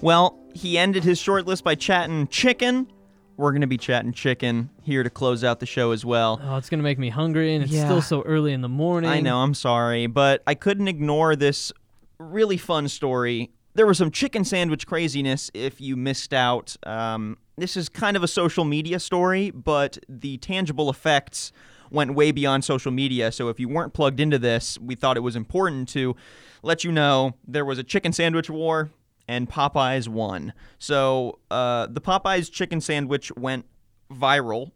Well, 0.00 0.38
he 0.54 0.76
ended 0.76 1.04
his 1.04 1.18
short 1.18 1.46
list 1.46 1.62
by 1.62 1.76
chatting 1.76 2.26
chicken. 2.28 2.90
We're 3.36 3.50
going 3.52 3.62
to 3.62 3.66
be 3.68 3.78
chatting 3.78 4.12
chicken 4.12 4.70
here 4.82 5.02
to 5.02 5.10
close 5.10 5.42
out 5.44 5.58
the 5.60 5.66
show 5.66 5.90
as 5.92 6.04
well. 6.04 6.40
Oh, 6.44 6.56
it's 6.56 6.68
gonna 6.70 6.82
make 6.84 6.98
me 7.00 7.08
hungry, 7.08 7.54
and 7.54 7.64
it's 7.64 7.72
Yeah. 7.72 7.84
still 7.84 8.02
so 8.02 8.22
early 8.22 8.52
in 8.52 8.60
the 8.60 8.68
morning. 8.68 9.10
I 9.10 9.20
know, 9.20 9.38
I'm 9.38 9.54
sorry, 9.54 10.06
but 10.06 10.42
I 10.46 10.54
couldn't 10.54 10.86
ignore 10.88 11.34
this 11.34 11.72
really 12.18 12.56
fun 12.56 12.88
story. 12.88 13.50
There 13.74 13.86
was 13.86 13.98
some 13.98 14.10
chicken 14.10 14.44
sandwich 14.44 14.86
craziness 14.86 15.50
if 15.52 15.80
you 15.80 15.96
missed 15.96 16.32
out. 16.32 16.76
Um, 16.84 17.38
this 17.56 17.76
is 17.76 17.88
kind 17.88 18.16
of 18.16 18.22
a 18.22 18.28
social 18.28 18.64
media 18.64 19.00
story, 19.00 19.50
but 19.50 19.98
the 20.08 20.38
tangible 20.38 20.90
effects 20.90 21.52
went 21.90 22.14
way 22.14 22.32
beyond 22.32 22.64
social 22.64 22.92
media. 22.92 23.30
So 23.32 23.48
if 23.48 23.60
you 23.60 23.68
weren't 23.68 23.92
plugged 23.92 24.20
into 24.20 24.38
this, 24.38 24.78
we 24.78 24.94
thought 24.94 25.16
it 25.16 25.20
was 25.20 25.36
important 25.36 25.88
to 25.90 26.16
let 26.62 26.84
you 26.84 26.92
know 26.92 27.34
there 27.46 27.64
was 27.64 27.78
a 27.78 27.84
chicken 27.84 28.12
sandwich 28.12 28.50
war 28.50 28.90
and 29.28 29.48
Popeyes 29.48 30.08
won. 30.08 30.52
So 30.78 31.38
uh, 31.50 31.86
the 31.90 32.00
Popeyes 32.00 32.50
chicken 32.50 32.80
sandwich 32.80 33.32
went 33.36 33.66
viral 34.10 34.72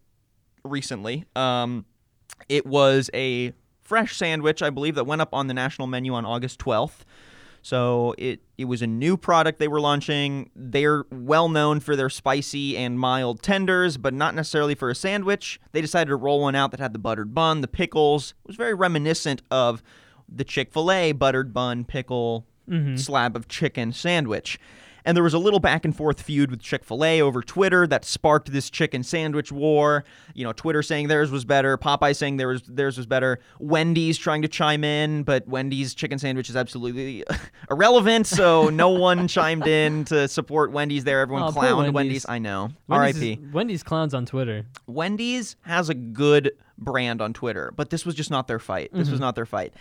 recently. 0.64 1.24
Um, 1.36 1.84
it 2.48 2.66
was 2.66 3.10
a 3.14 3.52
fresh 3.88 4.16
sandwich, 4.16 4.62
I 4.62 4.68
believe, 4.68 4.94
that 4.96 5.04
went 5.04 5.22
up 5.22 5.32
on 5.32 5.46
the 5.46 5.54
national 5.54 5.88
menu 5.88 6.12
on 6.12 6.26
August 6.26 6.60
12th. 6.60 7.00
So 7.62 8.14
it 8.18 8.40
it 8.56 8.66
was 8.66 8.82
a 8.82 8.86
new 8.86 9.16
product 9.16 9.58
they 9.58 9.66
were 9.66 9.80
launching. 9.80 10.50
They're 10.54 11.04
well 11.10 11.48
known 11.48 11.80
for 11.80 11.96
their 11.96 12.10
spicy 12.10 12.76
and 12.76 13.00
mild 13.00 13.42
tenders, 13.42 13.96
but 13.96 14.14
not 14.14 14.34
necessarily 14.34 14.74
for 14.74 14.90
a 14.90 14.94
sandwich. 14.94 15.58
They 15.72 15.80
decided 15.80 16.10
to 16.10 16.16
roll 16.16 16.42
one 16.42 16.54
out 16.54 16.70
that 16.70 16.80
had 16.80 16.92
the 16.92 16.98
buttered 16.98 17.34
bun, 17.34 17.62
the 17.62 17.68
pickles. 17.68 18.34
It 18.44 18.48
was 18.48 18.56
very 18.56 18.74
reminiscent 18.74 19.42
of 19.50 19.82
the 20.28 20.44
Chick-fil-A 20.44 21.12
buttered 21.12 21.52
bun 21.52 21.84
pickle 21.84 22.46
mm-hmm. 22.68 22.96
slab 22.96 23.34
of 23.34 23.48
chicken 23.48 23.92
sandwich. 23.92 24.58
And 25.08 25.16
there 25.16 25.24
was 25.24 25.32
a 25.32 25.38
little 25.38 25.58
back 25.58 25.86
and 25.86 25.96
forth 25.96 26.20
feud 26.20 26.50
with 26.50 26.60
Chick 26.60 26.84
fil 26.84 27.02
A 27.02 27.22
over 27.22 27.40
Twitter 27.40 27.86
that 27.86 28.04
sparked 28.04 28.52
this 28.52 28.68
chicken 28.68 29.02
sandwich 29.02 29.50
war. 29.50 30.04
You 30.34 30.44
know, 30.44 30.52
Twitter 30.52 30.82
saying 30.82 31.08
theirs 31.08 31.30
was 31.30 31.46
better, 31.46 31.78
Popeye 31.78 32.14
saying 32.14 32.36
theirs, 32.36 32.60
theirs 32.68 32.98
was 32.98 33.06
better, 33.06 33.38
Wendy's 33.58 34.18
trying 34.18 34.42
to 34.42 34.48
chime 34.48 34.84
in, 34.84 35.22
but 35.22 35.48
Wendy's 35.48 35.94
chicken 35.94 36.18
sandwich 36.18 36.50
is 36.50 36.56
absolutely 36.56 37.24
irrelevant, 37.70 38.26
so 38.26 38.68
no 38.68 38.90
one 38.98 39.28
chimed 39.28 39.66
in 39.66 40.04
to 40.04 40.28
support 40.28 40.72
Wendy's 40.72 41.04
there. 41.04 41.20
Everyone 41.20 41.44
Oh, 41.44 41.52
clowned 41.52 41.76
Wendy's. 41.78 41.94
Wendy's. 41.94 42.26
I 42.28 42.38
know. 42.38 42.68
Wendy's, 42.86 43.18
RIP. 43.18 43.38
is- 43.38 43.52
Wendy's 43.54 43.82
clowns 43.82 44.12
on 44.12 44.26
Twitter. 44.26 44.66
Wendy's 44.86 45.56
has 45.62 45.88
a 45.88 45.94
good 45.94 46.52
brand 46.76 47.22
on 47.22 47.32
Twitter, 47.32 47.72
but 47.74 47.88
this 47.88 48.04
was 48.04 48.14
just 48.14 48.30
not 48.30 48.46
their 48.46 48.58
fight. 48.58 48.90
This 48.92 49.04
Mm-hmm. 49.04 49.12
was 49.12 49.20
not 49.20 49.36
their 49.36 49.46
fight. 49.46 49.72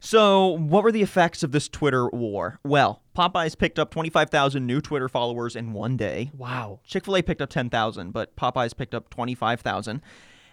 So, 0.00 0.48
what 0.48 0.82
were 0.82 0.90
the 0.92 1.02
effects 1.02 1.42
of 1.42 1.52
this 1.52 1.68
Twitter 1.68 2.08
war? 2.08 2.58
Well, 2.64 3.01
Popeyes 3.16 3.56
picked 3.56 3.78
up 3.78 3.90
25,000 3.90 4.66
new 4.66 4.80
Twitter 4.80 5.08
followers 5.08 5.54
in 5.54 5.72
one 5.72 5.96
day. 5.96 6.30
Wow. 6.36 6.80
Chick 6.84 7.04
fil 7.04 7.16
A 7.16 7.22
picked 7.22 7.42
up 7.42 7.50
10,000, 7.50 8.10
but 8.12 8.34
Popeyes 8.36 8.76
picked 8.76 8.94
up 8.94 9.10
25,000. 9.10 10.00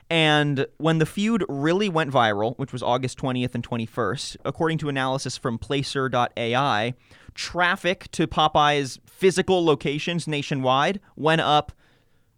And 0.09 0.65
when 0.77 0.97
the 0.97 1.05
feud 1.05 1.45
really 1.47 1.87
went 1.87 2.11
viral, 2.11 2.57
which 2.57 2.73
was 2.73 2.81
August 2.81 3.17
20th 3.19 3.53
and 3.53 3.67
21st, 3.67 4.37
according 4.43 4.79
to 4.79 4.89
analysis 4.89 5.37
from 5.37 5.59
Placer.ai, 5.59 6.93
traffic 7.35 8.11
to 8.11 8.27
Popeyes' 8.27 8.99
physical 9.05 9.63
locations 9.63 10.27
nationwide 10.27 10.99
went 11.15 11.41
up 11.41 11.71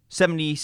70 0.09 0.57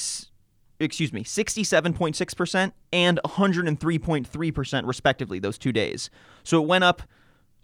excuse 0.79 1.11
me 1.11 1.23
67.6% 1.23 2.71
and 2.93 3.19
103.3% 3.25 4.85
respectively 4.85 5.39
those 5.39 5.57
two 5.57 5.71
days 5.71 6.09
so 6.43 6.61
it 6.61 6.67
went 6.67 6.83
up 6.83 7.01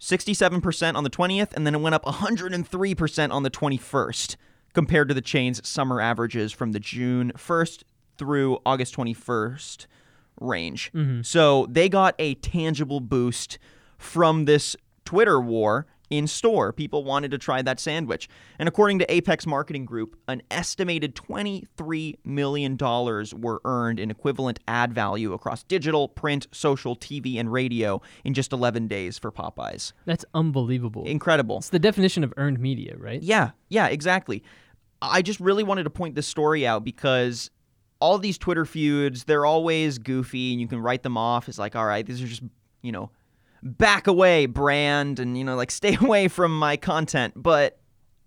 67% 0.04 0.96
on 0.96 1.02
the 1.02 1.08
20th 1.08 1.54
and 1.54 1.66
then 1.66 1.74
it 1.74 1.80
went 1.80 1.94
up 1.94 2.04
103% 2.04 3.32
on 3.32 3.42
the 3.42 3.50
21st 3.50 4.36
compared 4.74 5.08
to 5.08 5.14
the 5.14 5.22
chain's 5.22 5.66
summer 5.66 5.98
averages 5.98 6.52
from 6.52 6.72
the 6.72 6.80
june 6.80 7.32
1st 7.36 7.84
through 8.18 8.58
august 8.66 8.94
21st 8.94 9.86
range. 10.40 10.92
Mm-hmm. 10.92 11.22
So 11.22 11.66
they 11.70 11.88
got 11.88 12.14
a 12.18 12.34
tangible 12.34 13.00
boost 13.00 13.58
from 13.96 14.44
this 14.44 14.76
twitter 15.06 15.40
war 15.40 15.86
in 16.16 16.26
store. 16.26 16.72
People 16.72 17.04
wanted 17.04 17.30
to 17.30 17.38
try 17.38 17.62
that 17.62 17.80
sandwich. 17.80 18.28
And 18.58 18.68
according 18.68 18.98
to 19.00 19.12
Apex 19.12 19.46
Marketing 19.46 19.84
Group, 19.84 20.16
an 20.28 20.42
estimated 20.50 21.14
$23 21.14 22.16
million 22.24 22.76
were 22.76 23.60
earned 23.64 24.00
in 24.00 24.10
equivalent 24.10 24.60
ad 24.68 24.92
value 24.92 25.32
across 25.32 25.62
digital, 25.64 26.08
print, 26.08 26.46
social, 26.52 26.96
TV, 26.96 27.38
and 27.38 27.52
radio 27.52 28.00
in 28.24 28.34
just 28.34 28.52
11 28.52 28.88
days 28.88 29.18
for 29.18 29.30
Popeyes. 29.30 29.92
That's 30.04 30.24
unbelievable. 30.34 31.04
Incredible. 31.06 31.58
It's 31.58 31.70
the 31.70 31.78
definition 31.78 32.24
of 32.24 32.32
earned 32.36 32.60
media, 32.60 32.96
right? 32.98 33.22
Yeah, 33.22 33.50
yeah, 33.68 33.88
exactly. 33.88 34.42
I 35.02 35.22
just 35.22 35.40
really 35.40 35.64
wanted 35.64 35.84
to 35.84 35.90
point 35.90 36.14
this 36.14 36.26
story 36.26 36.66
out 36.66 36.84
because 36.84 37.50
all 38.00 38.18
these 38.18 38.38
Twitter 38.38 38.64
feuds, 38.64 39.24
they're 39.24 39.46
always 39.46 39.98
goofy 39.98 40.52
and 40.52 40.60
you 40.60 40.68
can 40.68 40.78
write 40.78 41.02
them 41.02 41.16
off 41.16 41.48
as 41.48 41.58
like, 41.58 41.76
all 41.76 41.86
right, 41.86 42.04
these 42.04 42.22
are 42.22 42.26
just, 42.26 42.42
you 42.82 42.92
know, 42.92 43.10
back 43.64 44.06
away 44.06 44.46
brand 44.46 45.18
and, 45.18 45.36
you 45.36 45.42
know, 45.42 45.56
like 45.56 45.70
stay 45.72 45.96
away 46.00 46.28
from 46.28 46.56
my 46.56 46.76
content. 46.76 47.34
But 47.36 47.80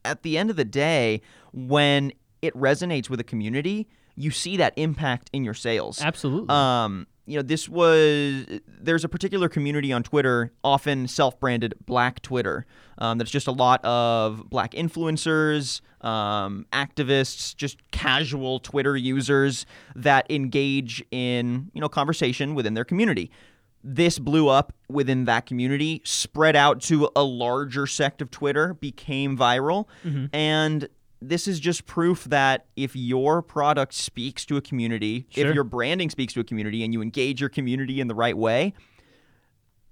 at 0.03 0.23
the 0.23 0.37
end 0.37 0.49
of 0.49 0.55
the 0.55 0.65
day, 0.65 1.21
when 1.53 2.11
it 2.41 2.53
resonates 2.55 3.09
with 3.09 3.19
a 3.19 3.23
community, 3.23 3.87
you 4.15 4.31
see 4.31 4.57
that 4.57 4.73
impact 4.75 5.29
in 5.31 5.43
your 5.43 5.53
sales. 5.53 6.01
Absolutely. 6.01 6.49
Um, 6.49 7.07
you 7.27 7.35
know, 7.35 7.43
this 7.43 7.67
was 7.67 8.45
there's 8.79 9.03
a 9.03 9.09
particular 9.09 9.49
community 9.49 9.91
on 9.91 10.01
Twitter, 10.01 10.53
often 10.63 11.07
self-branded 11.07 11.75
Black 11.85 12.21
Twitter. 12.21 12.65
Um, 12.99 13.17
that's 13.17 13.29
just 13.29 13.47
a 13.47 13.51
lot 13.51 13.83
of 13.83 14.49
Black 14.49 14.71
influencers, 14.71 15.81
um, 16.01 16.65
activists, 16.71 17.53
just 17.55 17.79
casual 17.91 18.59
Twitter 18.59 18.95
users 18.95 19.65
that 19.93 20.25
engage 20.31 21.03
in 21.11 21.69
you 21.73 21.81
know 21.81 21.89
conversation 21.89 22.55
within 22.55 22.75
their 22.75 22.85
community. 22.85 23.29
This 23.89 24.19
blew 24.19 24.49
up 24.49 24.73
within 24.89 25.23
that 25.25 25.45
community, 25.45 26.01
spread 26.03 26.57
out 26.57 26.81
to 26.83 27.09
a 27.15 27.23
larger 27.23 27.87
sect 27.87 28.21
of 28.21 28.29
Twitter, 28.29 28.73
became 28.73 29.37
viral, 29.37 29.85
mm-hmm. 30.05 30.25
and 30.35 30.89
this 31.21 31.47
is 31.47 31.59
just 31.61 31.85
proof 31.85 32.25
that 32.25 32.65
if 32.75 32.97
your 32.97 33.41
product 33.41 33.93
speaks 33.93 34.45
to 34.45 34.57
a 34.57 34.61
community, 34.61 35.25
Sure. 35.29 35.47
if 35.47 35.55
your 35.55 35.63
branding 35.63 36.09
speaks 36.09 36.33
to 36.33 36.41
a 36.41 36.43
community 36.43 36.83
and 36.83 36.91
you 36.93 37.01
engage 37.01 37.39
your 37.39 37.49
community 37.49 38.01
in 38.01 38.07
the 38.09 38.13
right 38.13 38.37
way, 38.37 38.73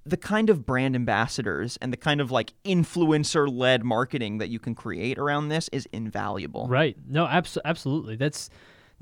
the 0.05 0.17
kind 0.17 0.49
of 0.49 0.65
brand 0.65 0.93
ambassadors 0.93 1.77
and 1.81 1.91
the 1.93 1.97
kind 1.97 2.19
of 2.21 2.29
like 2.31 2.53
influencer 2.65 3.51
led 3.51 3.83
marketing 3.85 4.39
that 4.39 4.49
you 4.49 4.59
can 4.59 4.75
create 4.75 5.17
around 5.17 5.47
this 5.47 5.69
is 5.71 5.87
invaluable. 5.93 6.67
Right. 6.67 6.95
No, 7.07 7.25
abs- 7.27 7.57
absolutely. 7.63 8.17
That's 8.17 8.49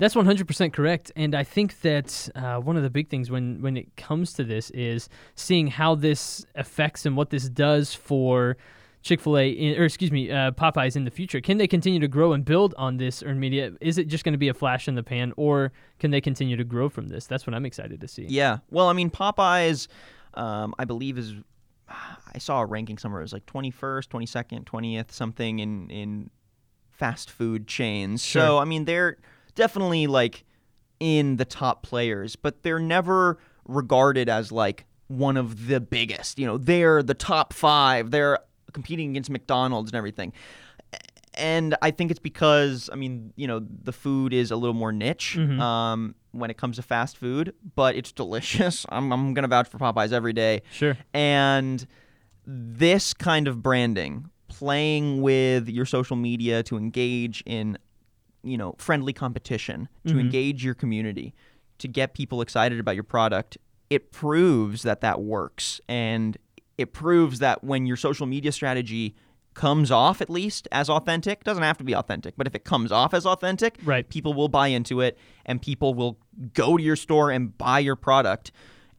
that's 0.04 0.14
100% 0.14 0.72
correct. 0.74 1.10
And 1.16 1.34
I 1.34 1.44
think 1.44 1.80
that 1.80 2.28
uh, 2.34 2.58
one 2.58 2.76
of 2.76 2.82
the 2.82 2.90
big 2.90 3.08
things 3.08 3.30
when 3.30 3.62
when 3.62 3.76
it 3.76 3.96
comes 3.96 4.34
to 4.34 4.44
this 4.44 4.68
is 4.70 5.08
seeing 5.34 5.68
how 5.68 5.94
this 5.94 6.44
affects 6.54 7.06
and 7.06 7.16
what 7.16 7.30
this 7.30 7.48
does 7.48 7.94
for 7.94 8.58
Chick-fil-A 9.00 9.78
or 9.78 9.84
excuse 9.84 10.12
me, 10.12 10.30
uh, 10.30 10.50
Popeyes 10.50 10.94
in 10.96 11.04
the 11.04 11.10
future. 11.10 11.40
Can 11.40 11.56
they 11.56 11.66
continue 11.66 12.00
to 12.00 12.08
grow 12.08 12.34
and 12.34 12.44
build 12.44 12.74
on 12.76 12.98
this 12.98 13.22
earned 13.22 13.40
media? 13.40 13.72
Is 13.80 13.96
it 13.96 14.08
just 14.08 14.24
going 14.24 14.32
to 14.32 14.38
be 14.38 14.48
a 14.48 14.54
flash 14.54 14.88
in 14.88 14.94
the 14.94 15.02
pan 15.02 15.32
or 15.38 15.72
can 15.98 16.10
they 16.10 16.20
continue 16.20 16.56
to 16.56 16.64
grow 16.64 16.90
from 16.90 17.08
this? 17.08 17.26
That's 17.26 17.46
what 17.46 17.54
I'm 17.54 17.64
excited 17.64 18.00
to 18.02 18.08
see. 18.08 18.26
Yeah. 18.28 18.58
Well, 18.70 18.88
I 18.88 18.92
mean, 18.92 19.10
Popeyes, 19.10 19.88
um, 20.34 20.74
I 20.78 20.84
believe, 20.84 21.16
is 21.16 21.34
I 21.88 22.38
saw 22.38 22.60
a 22.60 22.66
ranking 22.66 22.98
somewhere. 22.98 23.22
It 23.22 23.24
was 23.24 23.32
like 23.32 23.46
21st, 23.46 24.08
22nd, 24.08 24.64
20th, 24.64 25.12
something 25.12 25.60
in 25.60 25.88
in 25.88 26.30
fast 26.90 27.30
food 27.30 27.66
chains. 27.66 28.22
Sure. 28.22 28.42
So 28.42 28.58
I 28.58 28.64
mean, 28.64 28.84
they're 28.84 29.16
definitely 29.54 30.06
like 30.06 30.44
in 31.00 31.36
the 31.36 31.44
top 31.44 31.82
players, 31.82 32.36
but 32.36 32.62
they're 32.62 32.78
never 32.78 33.38
regarded 33.66 34.28
as 34.28 34.52
like 34.52 34.86
one 35.08 35.36
of 35.36 35.66
the 35.66 35.80
biggest. 35.80 36.38
You 36.38 36.46
know, 36.46 36.58
they're 36.58 37.02
the 37.02 37.14
top 37.14 37.52
five. 37.52 38.10
They're 38.10 38.38
competing 38.72 39.10
against 39.10 39.30
McDonald's 39.30 39.90
and 39.90 39.96
everything. 39.96 40.32
And 41.36 41.74
I 41.82 41.90
think 41.90 42.10
it's 42.12 42.20
because 42.20 42.88
I 42.92 42.96
mean, 42.96 43.32
you 43.36 43.46
know, 43.48 43.60
the 43.82 43.92
food 43.92 44.32
is 44.32 44.50
a 44.52 44.56
little 44.56 44.74
more 44.74 44.92
niche 44.92 45.36
Mhm. 45.38 45.60
um, 45.60 46.14
when 46.30 46.48
it 46.50 46.56
comes 46.56 46.76
to 46.76 46.82
fast 46.82 47.16
food, 47.16 47.54
but 47.74 47.96
it's 47.96 48.12
delicious. 48.12 48.86
I'm 48.88 49.12
I'm 49.12 49.34
gonna 49.34 49.48
vouch 49.48 49.68
for 49.68 49.78
Popeyes 49.78 50.12
every 50.12 50.32
day. 50.32 50.62
Sure. 50.70 50.96
And 51.12 51.84
this 52.46 53.14
kind 53.14 53.48
of 53.48 53.62
branding, 53.62 54.30
playing 54.48 55.22
with 55.22 55.68
your 55.68 55.86
social 55.86 56.14
media 56.16 56.62
to 56.64 56.76
engage 56.76 57.42
in, 57.46 57.78
you 58.44 58.56
know, 58.56 58.74
friendly 58.78 59.12
competition, 59.12 59.88
to 60.06 60.14
Mhm. 60.14 60.20
engage 60.20 60.64
your 60.64 60.74
community, 60.74 61.34
to 61.78 61.88
get 61.88 62.14
people 62.14 62.40
excited 62.40 62.78
about 62.78 62.94
your 62.94 63.04
product, 63.04 63.58
it 63.90 64.12
proves 64.12 64.82
that 64.82 65.00
that 65.00 65.20
works. 65.20 65.80
And 65.88 66.36
it 66.78 66.92
proves 66.92 67.38
that 67.40 67.62
when 67.64 67.86
your 67.86 67.96
social 67.96 68.26
media 68.26 68.52
strategy 68.52 69.14
comes 69.54 69.90
off 69.90 70.20
at 70.20 70.28
least 70.28 70.66
as 70.72 70.90
authentic 70.90 71.44
doesn't 71.44 71.62
have 71.62 71.78
to 71.78 71.84
be 71.84 71.94
authentic 71.94 72.34
but 72.36 72.44
if 72.44 72.56
it 72.56 72.64
comes 72.64 72.90
off 72.90 73.14
as 73.14 73.24
authentic 73.24 73.78
right 73.84 74.08
people 74.08 74.34
will 74.34 74.48
buy 74.48 74.66
into 74.66 75.00
it 75.00 75.16
and 75.46 75.62
people 75.62 75.94
will 75.94 76.18
go 76.54 76.76
to 76.76 76.82
your 76.82 76.96
store 76.96 77.30
and 77.30 77.56
buy 77.56 77.78
your 77.78 77.94
product 77.94 78.50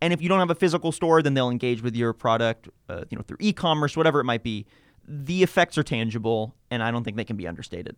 and 0.01 0.13
if 0.13 0.21
you 0.21 0.29
don't 0.29 0.39
have 0.39 0.49
a 0.49 0.55
physical 0.55 0.93
store 0.93 1.21
then 1.21 1.34
they'll 1.34 1.49
engage 1.49 1.81
with 1.81 1.93
your 1.93 2.13
product 2.13 2.69
uh, 2.88 3.03
you 3.10 3.17
know 3.17 3.21
through 3.27 3.36
e-commerce 3.41 3.97
whatever 3.97 4.21
it 4.21 4.23
might 4.23 4.43
be 4.43 4.65
the 5.05 5.43
effects 5.43 5.77
are 5.77 5.84
tangible 5.84 6.55
and 6.71 6.81
i 6.81 6.89
don't 6.89 7.03
think 7.03 7.17
they 7.17 7.25
can 7.25 7.36
be 7.36 7.45
understated 7.45 7.97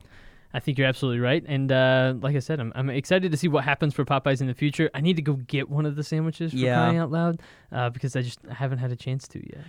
I 0.54 0.60
think 0.60 0.78
you're 0.78 0.88
absolutely 0.88 1.20
right. 1.20 1.44
And 1.46 1.72
uh, 1.72 2.14
like 2.22 2.36
I 2.36 2.40
said, 2.40 2.60
I'm, 2.60 2.72
I'm 2.76 2.90
excited 2.90 3.32
to 3.32 3.38
see 3.38 3.48
what 3.48 3.64
happens 3.66 3.94
for 3.94 4.06
Popeyes 4.06 4.40
in 4.42 4.48
the 4.48 4.54
future. 4.54 4.90
I 4.94 5.02
need 5.02 5.16
to 5.18 5.22
go 5.22 5.34
get 5.34 5.70
one 5.70 5.86
of 5.86 5.96
the 5.96 6.04
sandwiches 6.04 6.52
for 6.52 6.58
Yeah. 6.58 6.76
crying 6.76 6.98
out 6.98 7.12
loud 7.12 7.42
uh, 7.72 7.90
because 7.90 8.16
I 8.16 8.22
just 8.22 8.40
haven't 8.46 8.78
had 8.80 8.92
a 8.92 8.96
chance 8.96 9.28
to 9.30 9.40
yet. 9.40 9.66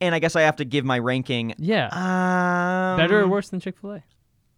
and 0.00 0.14
i 0.14 0.18
guess 0.18 0.36
i 0.36 0.42
have 0.42 0.56
to 0.56 0.64
give 0.66 0.84
my 0.84 0.98
ranking 0.98 1.54
Yeah. 1.58 1.86
um, 1.92 2.98
Better 2.98 3.20
or 3.20 3.28
worse 3.28 3.48
than 3.48 3.60
Chick 3.60 3.78
fil 3.80 3.92
A? 3.94 4.02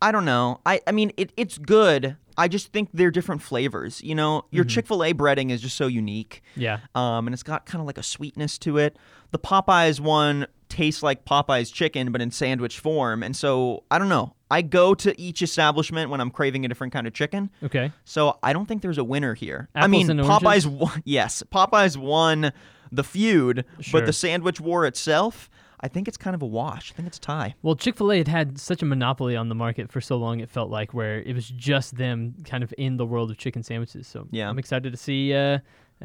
I 0.03 0.12
don't 0.12 0.24
know. 0.24 0.61
I, 0.64 0.81
I 0.87 0.92
mean, 0.92 1.11
it, 1.16 1.33
it's 1.37 1.59
good. 1.59 2.16
I 2.37 2.46
just 2.46 2.72
think 2.72 2.88
they're 2.92 3.11
different 3.11 3.42
flavors. 3.42 4.01
You 4.03 4.14
know, 4.14 4.44
your 4.53 4.64
Mhm. 4.64 4.68
Chick 4.70 4.87
fil 4.87 5.03
A 5.05 5.12
breading 5.12 5.51
is 5.51 5.61
just 5.61 5.77
so 5.77 5.88
unique. 5.88 6.40
Yeah. 6.55 6.79
Um, 6.94 7.27
and 7.27 7.35
it's 7.35 7.42
got 7.42 7.66
kind 7.66 7.81
of 7.81 7.87
like 7.87 7.98
a 7.98 8.03
sweetness 8.05 8.59
to 8.59 8.79
it. 8.79 8.96
The 9.33 9.40
Popeyes 9.40 9.98
one 9.98 10.46
tastes 10.69 11.03
like 11.03 11.25
Popeyes 11.25 11.73
chicken, 11.73 12.13
but 12.13 12.21
in 12.21 12.31
sandwich 12.31 12.79
form. 12.79 13.23
And 13.23 13.35
so, 13.37 13.85
I 13.91 13.99
don't 13.99 14.09
know. 14.09 14.35
I 14.51 14.63
go 14.63 14.95
to 14.95 15.19
each 15.21 15.43
establishment 15.43 16.11
when 16.11 16.21
I'm 16.21 16.31
craving 16.31 16.65
a 16.65 16.69
different 16.69 16.93
kind 16.93 17.07
of 17.07 17.13
chicken. 17.13 17.51
Okay. 17.63 17.93
So 18.05 18.39
I 18.43 18.53
don't 18.53 18.67
think 18.67 18.81
there's 18.83 18.97
a 18.99 19.05
winner 19.05 19.35
here. 19.35 19.69
I 19.75 19.87
mean, 19.87 20.07
Popeyes 20.09 20.67
won. 20.67 21.03
Yes, 21.05 21.43
Popeyes 21.53 21.97
won 21.97 22.53
the 22.91 23.05
feud, 23.05 23.65
Sure. 23.81 24.01
but 24.01 24.07
the 24.07 24.13
sandwich 24.15 24.59
war 24.61 24.87
itself, 24.87 25.51
I 25.81 25.89
think 25.89 26.09
it's 26.09 26.17
kind 26.17 26.35
of 26.35 26.41
a 26.41 26.47
wash. 26.47 26.91
I 26.93 26.95
think 26.97 27.09
it's 27.09 27.19
a 27.19 27.21
tie. 27.21 27.55
Well, 27.63 27.77
Chick 27.77 27.97
fil 27.99 28.11
A 28.11 28.17
had 28.19 28.29
had 28.29 28.59
such 28.59 28.81
a 28.83 28.87
monopoly 28.87 29.37
on 29.37 29.51
the 29.51 29.55
market 29.55 29.93
for 29.93 30.01
so 30.01 30.17
long, 30.17 30.41
it 30.41 30.49
felt 30.49 30.71
like, 30.71 30.95
where 30.95 31.21
it 31.21 31.35
was 31.35 31.49
just 31.51 31.97
them 31.97 32.35
kind 32.45 32.65
of 32.65 32.73
in 32.79 32.97
the 32.97 33.05
world 33.05 33.31
of 33.31 33.37
chicken 33.37 33.63
sandwiches. 33.63 34.07
So 34.07 34.27
Yeah. 34.31 34.49
I'm 34.49 34.59
excited 34.59 34.91
to 34.93 34.97
see. 34.97 35.35
Uh, 35.35 35.59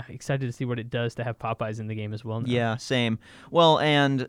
excited 0.09 0.45
to 0.47 0.51
see 0.51 0.65
what 0.65 0.79
it 0.79 0.89
does 0.89 1.15
to 1.15 1.23
have 1.23 1.37
Popeyes 1.39 1.79
in 1.79 1.87
the 1.87 1.95
game 1.95 2.13
as 2.13 2.25
well. 2.25 2.41
Now. 2.41 2.47
Yeah, 2.51 2.75
same. 2.77 3.19
Well, 3.51 3.79
and 3.79 4.27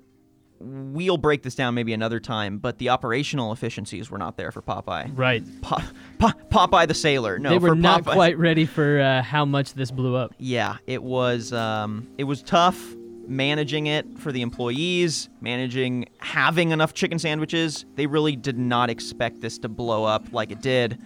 we'll 0.65 1.19
break 1.19 1.43
this 1.43 1.55
down 1.55 1.75
maybe 1.75 1.93
another 1.93 2.21
time, 2.21 2.59
but 2.59 2.79
the 2.79 2.89
operational 2.89 3.53
efficiencies 3.53 4.11
were 4.11 4.19
not 4.19 4.37
there 4.37 4.51
for 4.51 4.63
Popeye. 4.63 5.11
Right. 5.15 5.43
Po- 5.63 5.83
Po- 6.19 6.33
Popeye 6.51 6.89
the 6.89 6.95
Sailor. 6.95 7.39
No, 7.39 7.51
they 7.51 7.59
were 7.59 7.71
for 7.71 7.75
not 7.75 8.03
Popeye- 8.05 8.13
quite 8.15 8.39
ready 8.39 8.65
for 8.67 9.01
uh, 9.01 9.23
how 9.23 9.45
much 9.45 9.75
this 9.75 9.91
blew 9.91 10.17
up. 10.17 10.35
Yeah, 10.39 10.77
it 10.87 11.03
was. 11.03 11.53
Um, 11.53 12.09
it 12.19 12.25
was 12.25 12.43
tough 12.43 12.81
managing 13.27 13.87
it 13.87 14.19
for 14.19 14.33
the 14.33 14.43
employees, 14.43 15.29
managing 15.41 16.07
having 16.19 16.71
enough 16.71 16.93
chicken 16.95 17.19
sandwiches. 17.19 17.85
They 17.95 18.07
really 18.07 18.37
did 18.37 18.59
not 18.59 18.91
expect 18.91 19.41
this 19.41 19.59
to 19.61 19.69
blow 19.69 20.05
up 20.05 20.33
like 20.33 20.51
it 20.51 20.61
did. 20.61 20.99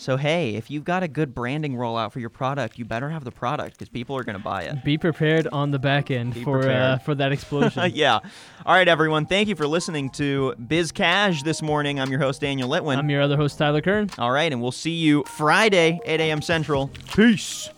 So 0.00 0.16
hey, 0.16 0.54
if 0.54 0.70
you've 0.70 0.84
got 0.84 1.02
a 1.02 1.08
good 1.08 1.34
branding 1.34 1.74
rollout 1.74 2.12
for 2.12 2.20
your 2.20 2.30
product, 2.30 2.78
you 2.78 2.86
better 2.86 3.10
have 3.10 3.22
the 3.22 3.30
product 3.30 3.72
because 3.76 3.90
people 3.90 4.16
are 4.16 4.24
going 4.24 4.36
to 4.36 4.42
buy 4.42 4.62
it. 4.62 4.82
Be 4.82 4.96
prepared 4.96 5.46
on 5.48 5.72
the 5.72 5.78
back 5.78 6.10
end 6.10 6.32
Be 6.32 6.42
for 6.42 6.66
uh, 6.66 6.96
for 6.98 7.14
that 7.14 7.32
explosion. 7.36 7.90
yeah. 7.94 8.20
All 8.64 8.74
right, 8.74 8.88
everyone. 8.88 9.26
Thank 9.26 9.48
you 9.48 9.56
for 9.56 9.66
listening 9.66 10.08
to 10.12 10.54
Biz 10.54 10.92
Cash 10.92 11.42
this 11.42 11.60
morning. 11.60 12.00
I'm 12.00 12.10
your 12.10 12.20
host, 12.20 12.40
Daniel 12.40 12.70
Litwin. 12.70 12.96
I'm 12.96 13.10
your 13.10 13.20
other 13.20 13.36
host, 13.36 13.58
Tyler 13.58 13.82
Kern. 13.82 14.08
All 14.18 14.30
right, 14.30 14.50
and 14.50 14.62
we'll 14.62 14.72
see 14.72 14.92
you 14.92 15.22
Friday, 15.24 16.00
8 16.06 16.20
a.m. 16.20 16.40
Central. 16.40 16.90
Peace. 17.12 17.68